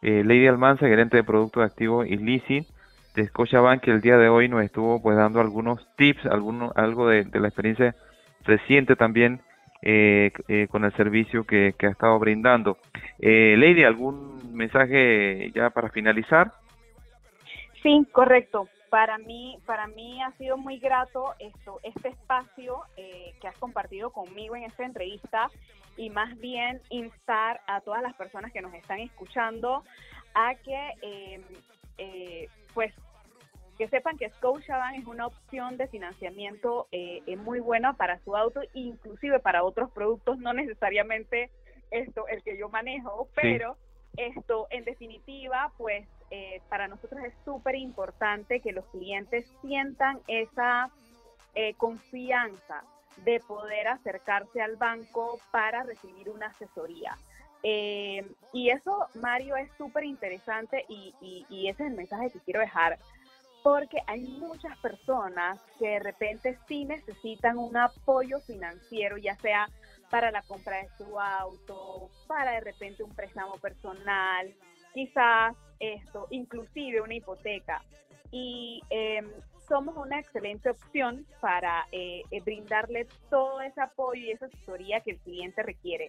Lady 0.00 0.46
Almanza, 0.46 0.86
gerente 0.86 1.16
de 1.16 1.24
productos 1.24 1.64
activos 1.64 2.06
y 2.06 2.16
leasing 2.16 2.64
de 3.16 3.26
Scotiabank, 3.26 3.82
que 3.82 3.90
el 3.90 4.00
día 4.00 4.16
de 4.16 4.28
hoy 4.28 4.48
nos 4.48 4.62
estuvo 4.62 5.02
pues 5.02 5.16
dando 5.16 5.40
algunos 5.40 5.88
tips, 5.96 6.26
alguno, 6.26 6.72
algo 6.76 7.08
de 7.08 7.24
la 7.32 7.48
experiencia 7.48 7.96
reciente 8.44 8.94
también 8.94 9.40
eh, 9.86 10.32
eh, 10.48 10.66
con 10.70 10.82
el 10.86 10.96
servicio 10.96 11.44
que, 11.44 11.74
ha 11.78 11.86
estado 11.88 12.18
brindando. 12.18 12.78
Eh, 13.18 13.54
Lady, 13.58 13.84
¿algún 13.84 14.56
mensaje 14.56 15.50
ya 15.54 15.68
para 15.68 15.90
finalizar? 15.90 16.52
Sí, 17.82 18.06
correcto. 18.10 18.66
Para 18.88 19.18
mí, 19.18 19.58
para 19.66 19.86
mí 19.86 20.22
ha 20.22 20.32
sido 20.38 20.56
muy 20.56 20.78
grato 20.78 21.34
esto, 21.38 21.80
este 21.82 22.08
espacio 22.08 22.78
eh, 22.96 23.34
que 23.42 23.48
has 23.48 23.58
compartido 23.58 24.08
conmigo 24.08 24.56
en 24.56 24.62
esta 24.62 24.86
entrevista 24.86 25.50
y 25.98 26.08
más 26.08 26.34
bien 26.38 26.80
instar 26.88 27.60
a 27.66 27.82
todas 27.82 28.00
las 28.00 28.14
personas 28.14 28.52
que 28.52 28.62
nos 28.62 28.72
están 28.72 29.00
escuchando 29.00 29.84
a 30.34 30.54
que 30.54 31.42
pues 32.72 32.92
que 32.94 33.03
sepan 33.94 34.18
que 34.18 34.28
Scotiabank 34.28 34.98
es 34.98 35.06
una 35.06 35.28
opción 35.28 35.76
de 35.76 35.86
financiamiento 35.86 36.88
eh, 36.90 37.22
eh, 37.26 37.36
muy 37.36 37.60
buena 37.60 37.92
para 37.92 38.18
su 38.24 38.36
auto, 38.36 38.60
inclusive 38.72 39.38
para 39.38 39.62
otros 39.62 39.88
productos, 39.92 40.36
no 40.38 40.52
necesariamente 40.52 41.48
esto 41.92 42.26
el 42.26 42.42
que 42.42 42.58
yo 42.58 42.68
manejo, 42.68 43.28
pero 43.36 43.76
esto 44.16 44.66
en 44.70 44.84
definitiva, 44.84 45.70
pues 45.78 46.08
eh, 46.32 46.60
para 46.68 46.88
nosotros 46.88 47.22
es 47.22 47.34
súper 47.44 47.76
importante 47.76 48.58
que 48.58 48.72
los 48.72 48.84
clientes 48.86 49.46
sientan 49.62 50.18
esa 50.26 50.90
confianza 51.76 52.82
de 53.18 53.38
poder 53.38 53.86
acercarse 53.86 54.60
al 54.60 54.74
banco 54.74 55.38
para 55.52 55.84
recibir 55.84 56.28
una 56.30 56.46
asesoría. 56.46 57.16
y 57.62 58.70
eso, 58.70 59.06
Mario, 59.22 59.54
es 59.54 59.70
súper 59.78 60.02
interesante 60.02 60.84
y, 60.88 61.14
y 61.48 61.68
ese 61.68 61.84
es 61.84 61.90
el 61.90 61.96
mensaje 61.96 62.30
que 62.30 62.40
quiero 62.40 62.58
dejar 62.58 62.98
porque 63.64 63.96
hay 64.06 64.20
muchas 64.20 64.76
personas 64.80 65.58
que 65.78 65.88
de 65.88 65.98
repente 65.98 66.58
sí 66.68 66.84
necesitan 66.84 67.56
un 67.56 67.74
apoyo 67.78 68.38
financiero, 68.40 69.16
ya 69.16 69.36
sea 69.36 69.70
para 70.10 70.30
la 70.30 70.42
compra 70.42 70.82
de 70.82 70.88
su 70.98 71.18
auto, 71.18 72.10
para 72.26 72.52
de 72.52 72.60
repente 72.60 73.02
un 73.02 73.14
préstamo 73.14 73.54
personal, 73.54 74.52
quizás 74.92 75.56
esto, 75.80 76.26
inclusive 76.30 77.00
una 77.00 77.14
hipoteca. 77.14 77.82
Y 78.30 78.82
em, 78.90 79.30
somos 79.66 79.96
una 79.96 80.20
excelente 80.20 80.68
opción 80.68 81.26
para 81.40 81.86
eh, 81.90 82.20
eh, 82.30 82.42
brindarle 82.42 83.06
todo 83.30 83.62
ese 83.62 83.80
apoyo 83.80 84.20
y 84.20 84.32
esa 84.32 84.44
asesoría 84.44 85.00
que 85.00 85.12
el 85.12 85.18
cliente 85.20 85.62
requiere. 85.62 86.08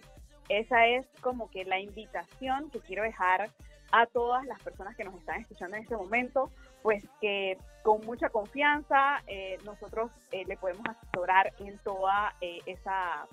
Esa 0.50 0.86
es 0.88 1.06
como 1.22 1.50
que 1.50 1.64
la 1.64 1.80
invitación 1.80 2.70
que 2.70 2.80
quiero 2.80 3.02
dejar 3.02 3.50
a 3.92 4.06
todas 4.06 4.44
las 4.46 4.60
personas 4.60 4.96
que 4.96 5.04
nos 5.04 5.14
están 5.14 5.40
escuchando 5.40 5.76
en 5.76 5.82
este 5.84 5.96
momento 5.96 6.50
pues 6.86 7.02
que 7.20 7.58
con 7.82 8.00
mucha 8.06 8.28
confianza 8.28 9.20
eh, 9.26 9.58
nosotros 9.64 10.08
eh, 10.30 10.44
le 10.46 10.56
podemos 10.56 10.84
asesorar 10.86 11.52
en 11.58 11.76
toda 11.78 12.32
eh, 12.40 12.60
esa, 12.64 13.26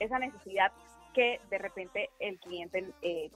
esa 0.00 0.18
necesidad 0.18 0.72
que 1.14 1.38
de 1.50 1.58
repente 1.58 2.10
el 2.18 2.36
cliente 2.40 2.84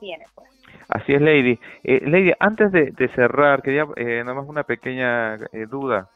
tiene. 0.00 0.24
Pues. 0.34 0.48
Así 0.88 1.14
es, 1.14 1.22
Lady. 1.22 1.56
Lady, 1.84 2.32
antes 2.40 2.72
de, 2.72 3.10
cerrar, 3.14 3.62
quería 3.62 3.86
nada 4.24 4.34
más 4.34 4.48
una 4.48 4.64
pequeña 4.64 5.36
duda. 5.70 6.08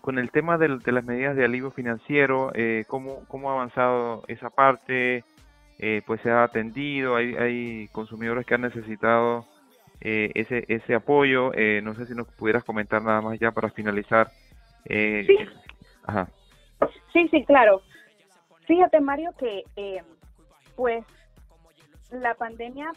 con 0.00 0.18
el 0.18 0.30
tema 0.32 0.58
de, 0.58 0.68
las 0.68 1.04
medidas 1.04 1.36
de 1.36 1.44
alivio 1.44 1.70
financiero, 1.70 2.52
¿cómo, 2.88 3.24
¿cómo 3.28 3.50
ha 3.50 3.54
avanzado 3.54 4.24
esa 4.26 4.50
parte? 4.50 5.22
pues 6.06 6.20
se 6.22 6.30
ha 6.30 6.42
atendido, 6.42 7.14
hay, 7.14 7.36
hay 7.36 7.88
consumidores 7.92 8.44
que 8.44 8.54
han 8.54 8.62
necesitado 8.62 9.44
eh, 10.00 10.30
ese, 10.34 10.64
ese 10.68 10.94
apoyo. 10.94 11.52
Eh, 11.54 11.80
no 11.82 11.94
sé 11.94 12.06
si 12.06 12.14
nos 12.14 12.28
pudieras 12.28 12.64
comentar 12.64 13.02
nada 13.02 13.20
más 13.20 13.38
ya 13.38 13.50
para 13.50 13.70
finalizar. 13.70 14.30
Eh, 14.84 15.24
sí. 15.26 15.36
Ajá. 16.04 16.28
sí, 17.12 17.28
sí, 17.28 17.44
claro. 17.44 17.82
Fíjate, 18.66 19.00
Mario, 19.00 19.32
que 19.38 19.64
pues 20.76 21.04
la 22.10 22.34
pandemia 22.34 22.92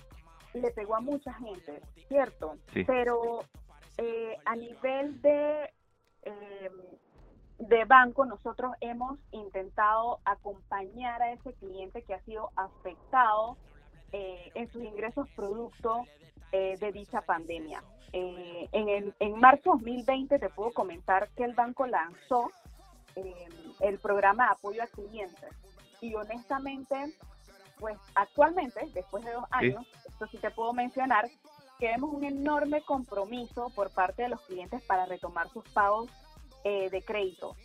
le 0.54 0.72
pegó 0.72 0.96
a 0.96 1.02
mucha 1.02 1.34
gente, 1.34 1.80
¿cierto? 2.08 2.58
Pero 2.86 3.46
a 4.46 4.56
nivel 4.56 5.22
de, 5.22 5.70
de 7.58 7.86
banco, 7.86 8.26
nosotros 8.26 8.74
hemos 8.82 9.18
intentado 9.32 10.20
acompañar 10.26 11.22
a 11.22 11.32
ese 11.32 11.54
cliente 11.54 12.02
que 12.04 12.14
ha 12.14 12.22
sido 12.24 12.50
afectado 12.58 13.58
en 14.12 14.70
sus 14.72 14.84
ingresos 14.84 15.28
producto 15.36 16.06
eh, 16.52 16.78
de 16.80 16.92
dicha 16.92 17.22
pandemia. 17.22 17.82
Eh, 18.12 18.68
en, 18.74 18.90
el, 18.90 19.14
en 19.20 19.40
marzo 19.40 19.72
2020 19.72 20.38
te 20.38 20.50
puedo 20.50 20.72
comentar 20.72 21.30
que 21.30 21.46
el 21.46 21.54
banco 21.54 21.88
lanzó 21.88 22.52
eh, 23.16 23.48
el 23.80 24.00
programa 24.00 24.48
de 24.48 24.52
apoyo 24.52 24.84
a 24.84 24.88
clientes 24.88 25.50
y 26.02 26.14
honestamente, 26.16 27.16
pues 27.80 27.98
actualmente, 28.16 28.82
después 28.94 29.24
de 29.24 29.32
dos 29.32 29.46
años, 29.52 29.88
esto 30.06 30.28
sí 30.28 30.38
te 30.40 30.52
puedo 30.52 30.74
mencionar, 30.74 31.30
que 31.80 31.88
vemos 31.88 32.14
un 32.14 32.26
enorme 32.26 32.82
compromiso 32.82 33.70
por 33.74 33.90
parte 33.92 34.24
de 34.24 34.30
los 34.30 34.42
clientes 34.42 34.84
para 34.84 35.06
retomar 35.06 35.48
sus 35.50 35.64
pagos 35.70 36.10
de 36.64 37.04
crédito. 37.06 37.56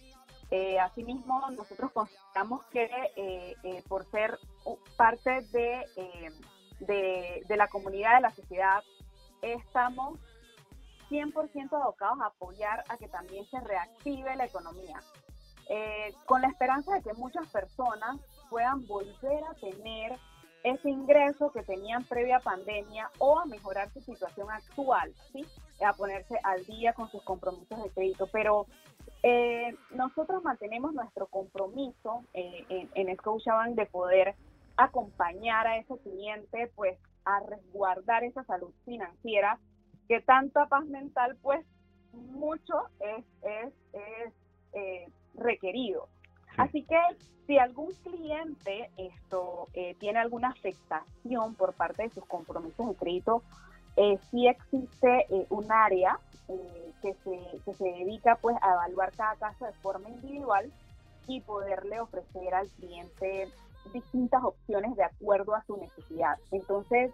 asimismo, 0.80 1.50
nosotros 1.50 1.90
consideramos 1.92 2.64
que 2.66 2.88
por 3.88 4.04
ser 4.10 4.38
parte 4.96 5.40
de 5.52 5.84
de, 6.80 7.44
la 7.48 7.68
comunidad, 7.68 8.16
de 8.16 8.20
la 8.22 8.34
sociedad, 8.34 8.82
estamos 9.42 10.18
100% 11.10 11.72
abocados 11.72 12.20
a 12.20 12.26
apoyar 12.26 12.84
a 12.88 12.96
que 12.96 13.08
también 13.08 13.46
se 13.46 13.60
reactive 13.60 14.34
la 14.36 14.46
economía, 14.46 15.00
eh, 15.68 16.14
con 16.26 16.42
la 16.42 16.48
esperanza 16.48 16.94
de 16.94 17.02
que 17.02 17.12
muchas 17.14 17.48
personas 17.50 18.16
puedan 18.50 18.86
volver 18.86 19.44
a 19.44 19.54
tener 19.54 20.18
ese 20.62 20.90
ingreso 20.90 21.52
que 21.52 21.62
tenían 21.62 22.04
previa 22.04 22.40
pandemia 22.40 23.10
o 23.18 23.38
a 23.38 23.46
mejorar 23.46 23.88
su 23.92 24.00
situación 24.00 24.50
actual, 24.50 25.14
¿sí? 25.32 25.46
a 25.84 25.92
ponerse 25.92 26.38
al 26.42 26.64
día 26.66 26.92
con 26.92 27.08
sus 27.08 27.22
compromisos 27.22 27.82
de 27.82 27.90
crédito. 27.90 28.26
Pero 28.32 28.66
eh, 29.22 29.76
nosotros 29.90 30.42
mantenemos 30.42 30.92
nuestro 30.92 31.26
compromiso 31.26 32.24
eh, 32.34 32.64
en, 32.68 32.90
en 32.94 33.16
Scotiabank 33.16 33.76
de 33.76 33.86
poder 33.86 34.34
acompañar 34.76 35.66
a 35.66 35.78
ese 35.78 35.98
cliente 35.98 36.70
pues 36.74 36.98
a 37.24 37.40
resguardar 37.40 38.24
esa 38.24 38.44
salud 38.44 38.72
financiera 38.84 39.58
que 40.08 40.20
tanta 40.20 40.66
paz 40.66 40.86
mental 40.86 41.36
pues 41.42 41.64
mucho 42.12 42.74
es, 43.00 43.24
es, 43.42 43.72
es 43.92 44.32
eh, 44.72 45.08
requerido. 45.34 46.08
Así 46.56 46.82
que 46.84 46.98
si 47.46 47.58
algún 47.58 47.92
cliente 48.02 48.90
esto 48.96 49.68
eh, 49.74 49.94
tiene 49.98 50.18
alguna 50.18 50.48
afectación 50.48 51.54
por 51.54 51.74
parte 51.74 52.04
de 52.04 52.10
sus 52.10 52.24
compromisos 52.26 52.88
de 52.88 52.94
crédito, 52.94 53.42
eh, 53.96 54.18
sí 54.30 54.46
existe 54.46 55.26
eh, 55.30 55.46
un 55.50 55.70
área 55.70 56.18
que, 57.02 57.14
se, 57.24 57.40
que 57.64 57.74
se 57.74 57.84
dedica 57.84 58.36
pues 58.36 58.56
a 58.62 58.72
evaluar 58.72 59.12
cada 59.12 59.34
caso 59.36 59.64
de 59.64 59.72
forma 59.74 60.08
individual 60.08 60.70
y 61.26 61.40
poderle 61.40 62.00
ofrecer 62.00 62.54
al 62.54 62.68
cliente 62.68 63.48
distintas 63.92 64.42
opciones 64.44 64.96
de 64.96 65.04
acuerdo 65.04 65.54
a 65.54 65.64
su 65.64 65.76
necesidad. 65.76 66.38
Entonces, 66.50 67.12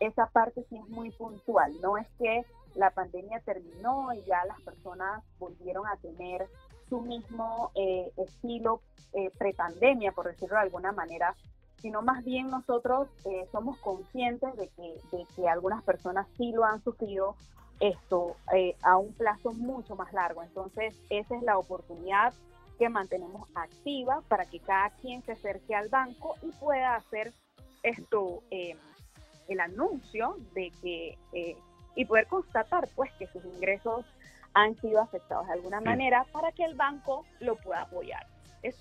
esa 0.00 0.26
parte 0.26 0.64
sí 0.68 0.76
es 0.76 0.88
muy 0.88 1.10
puntual, 1.10 1.72
no 1.80 1.96
es 1.96 2.06
que 2.18 2.44
la 2.74 2.90
pandemia 2.90 3.40
terminó 3.40 4.12
y 4.12 4.22
ya 4.24 4.44
las 4.44 4.60
personas 4.60 5.24
volvieron 5.38 5.86
a 5.86 5.96
tener 5.96 6.46
su 6.88 7.00
mismo 7.00 7.70
eh, 7.74 8.12
estilo 8.16 8.80
eh, 9.14 9.30
prepandemia, 9.38 10.12
por 10.12 10.26
decirlo 10.26 10.56
de 10.56 10.62
alguna 10.62 10.92
manera, 10.92 11.34
sino 11.80 12.02
más 12.02 12.24
bien 12.24 12.50
nosotros 12.50 13.08
eh, 13.24 13.46
somos 13.52 13.78
conscientes 13.78 14.54
de 14.56 14.68
que, 14.68 15.16
de 15.16 15.26
que 15.34 15.48
algunas 15.48 15.82
personas 15.84 16.26
sí 16.36 16.52
lo 16.52 16.64
han 16.64 16.82
sufrido 16.82 17.36
esto 17.80 18.36
eh, 18.54 18.74
a 18.82 18.96
un 18.96 19.12
plazo 19.12 19.52
mucho 19.52 19.96
más 19.96 20.12
largo. 20.12 20.42
Entonces, 20.42 20.94
esa 21.10 21.36
es 21.36 21.42
la 21.42 21.58
oportunidad 21.58 22.32
que 22.78 22.88
mantenemos 22.88 23.48
activa 23.54 24.22
para 24.28 24.44
que 24.44 24.60
cada 24.60 24.90
quien 25.00 25.22
se 25.22 25.32
acerque 25.32 25.74
al 25.74 25.88
banco 25.88 26.36
y 26.42 26.50
pueda 26.52 26.96
hacer 26.96 27.32
esto, 27.82 28.42
eh, 28.50 28.76
el 29.48 29.60
anuncio 29.60 30.36
de 30.54 30.72
que, 30.82 31.18
eh, 31.32 31.56
y 31.94 32.04
poder 32.04 32.26
constatar 32.26 32.88
pues 32.94 33.10
que 33.12 33.26
sus 33.28 33.44
ingresos 33.44 34.04
han 34.54 34.74
sido 34.76 35.00
afectados 35.00 35.46
de 35.46 35.52
alguna 35.52 35.80
manera 35.80 36.24
para 36.32 36.52
que 36.52 36.64
el 36.64 36.74
banco 36.74 37.24
lo 37.40 37.56
pueda 37.56 37.82
apoyar. 37.82 38.26
Es, 38.62 38.76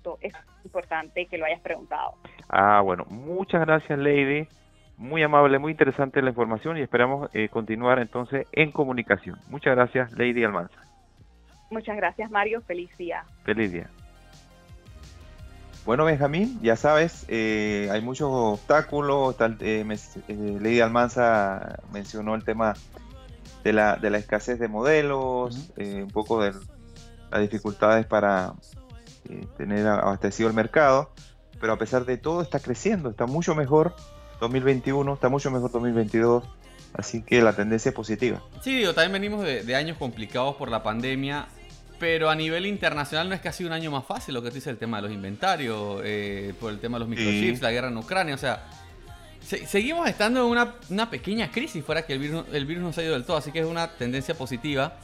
costo. 0.00 0.18
Es 0.20 0.34
importante 0.64 1.26
que 1.26 1.38
lo 1.38 1.44
hayas 1.44 1.60
preguntado. 1.60 2.14
Ah, 2.48 2.80
bueno, 2.80 3.04
muchas 3.08 3.60
gracias 3.62 3.98
Lady. 3.98 4.48
Muy 4.96 5.22
amable, 5.22 5.58
muy 5.58 5.72
interesante 5.72 6.20
la 6.20 6.30
información 6.30 6.76
y 6.76 6.82
esperamos 6.82 7.30
eh, 7.32 7.48
continuar 7.48 7.98
entonces 8.00 8.46
en 8.52 8.70
comunicación. 8.70 9.38
Muchas 9.48 9.74
gracias 9.74 10.12
Lady 10.12 10.44
Almanza. 10.44 10.89
Muchas 11.70 11.96
gracias 11.96 12.30
Mario, 12.30 12.60
feliz 12.66 12.90
día. 12.98 13.24
Feliz 13.44 13.72
día. 13.72 13.88
Bueno, 15.86 16.04
Benjamín, 16.04 16.60
ya 16.62 16.76
sabes, 16.76 17.24
eh, 17.28 17.88
hay 17.90 18.02
muchos 18.02 18.28
obstáculos. 18.30 19.36
Tal, 19.36 19.56
eh, 19.60 19.84
eh, 20.28 20.58
Lady 20.60 20.80
Almanza 20.80 21.78
mencionó 21.92 22.34
el 22.34 22.44
tema 22.44 22.74
de 23.64 23.72
la, 23.72 23.96
de 23.96 24.10
la 24.10 24.18
escasez 24.18 24.58
de 24.58 24.68
modelos, 24.68 25.70
un 25.76 26.08
poco 26.08 26.42
de 26.42 26.52
las 27.30 27.40
dificultades 27.40 28.06
para 28.06 28.54
tener 29.56 29.86
abastecido 29.86 30.48
el 30.48 30.54
mercado, 30.54 31.10
pero 31.60 31.74
a 31.74 31.78
pesar 31.78 32.04
de 32.04 32.16
todo 32.16 32.42
está 32.42 32.58
creciendo, 32.58 33.10
está 33.10 33.26
mucho 33.26 33.54
mejor 33.54 33.94
2021, 34.40 35.14
está 35.14 35.28
mucho 35.28 35.50
mejor 35.50 35.70
2022, 35.70 36.44
así 36.94 37.22
que 37.22 37.42
la 37.42 37.54
tendencia 37.54 37.90
es 37.90 37.94
positiva. 37.94 38.42
Sí, 38.62 38.82
también 38.94 39.12
venimos 39.12 39.44
de, 39.44 39.62
de 39.62 39.76
años 39.76 39.98
complicados 39.98 40.56
por 40.56 40.70
la 40.70 40.82
pandemia 40.82 41.46
pero 42.00 42.30
a 42.30 42.34
nivel 42.34 42.64
internacional 42.64 43.28
no 43.28 43.34
es 43.34 43.42
que 43.42 43.48
ha 43.48 43.52
sido 43.52 43.68
un 43.68 43.74
año 43.74 43.90
más 43.90 44.06
fácil 44.06 44.34
lo 44.34 44.42
que 44.42 44.50
dice 44.50 44.70
el 44.70 44.78
tema 44.78 44.96
de 44.96 45.02
los 45.02 45.12
inventarios, 45.12 46.00
eh, 46.02 46.54
por 46.58 46.72
el 46.72 46.80
tema 46.80 46.96
de 46.96 47.00
los 47.00 47.08
microchips, 47.08 47.60
la 47.60 47.70
guerra 47.70 47.88
en 47.88 47.96
Ucrania. 47.98 48.34
O 48.34 48.38
sea, 48.38 48.66
seguimos 49.42 50.08
estando 50.08 50.40
en 50.40 50.66
una, 50.88 51.10
pequeña 51.10 51.50
crisis 51.52 51.84
fuera 51.84 52.06
que 52.06 52.14
el 52.14 52.18
virus, 52.18 52.46
el 52.52 52.64
virus 52.64 52.82
no 52.82 52.92
se 52.94 53.02
ha 53.02 53.04
ido 53.04 53.12
del 53.12 53.24
todo, 53.24 53.36
así 53.36 53.52
que 53.52 53.60
es 53.60 53.66
una 53.66 53.86
tendencia 53.86 54.34
positiva. 54.34 54.94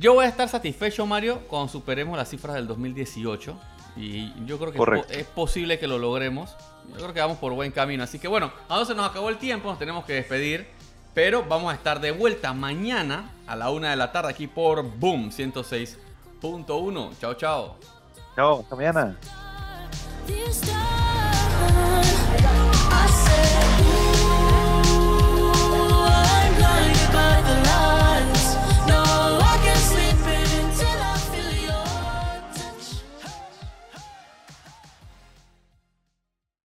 Yo 0.00 0.14
voy 0.14 0.24
a 0.24 0.28
estar 0.28 0.48
satisfecho, 0.48 1.04
Mario, 1.04 1.42
cuando 1.48 1.70
superemos 1.70 2.16
las 2.16 2.30
cifras 2.30 2.54
del 2.56 2.66
2018. 2.66 3.60
Y 3.96 4.32
yo 4.46 4.58
creo 4.58 4.72
que 4.72 5.18
es, 5.18 5.26
posible 5.26 5.78
que 5.78 5.86
lo 5.86 5.98
logremos. 5.98 6.56
Yo 6.88 6.96
creo 6.96 7.14
que 7.14 7.20
vamos 7.20 7.36
por 7.36 7.52
buen 7.52 7.70
camino. 7.70 8.02
Así 8.02 8.18
que 8.18 8.26
bueno, 8.26 8.50
ahora 8.68 8.86
se 8.86 8.94
nos 8.94 9.08
acabó 9.08 9.28
el 9.28 9.36
tiempo, 9.36 9.68
nos 9.68 9.78
tenemos 9.78 10.06
que 10.06 10.14
despedir. 10.14 10.66
Pero 11.14 11.44
vamos 11.44 11.72
a 11.72 11.76
estar 11.76 12.00
de 12.00 12.10
vuelta 12.10 12.52
mañana 12.52 13.30
a 13.46 13.54
la 13.54 13.70
una 13.70 13.90
de 13.90 13.96
la 13.96 14.10
tarde 14.10 14.30
aquí 14.30 14.48
por 14.48 14.82
Boom 14.82 15.30
106.1. 15.30 17.18
Chao, 17.20 17.34
chao. 17.34 17.76
Chao, 18.34 18.60
hasta 18.60 18.76
mañana. 18.76 19.16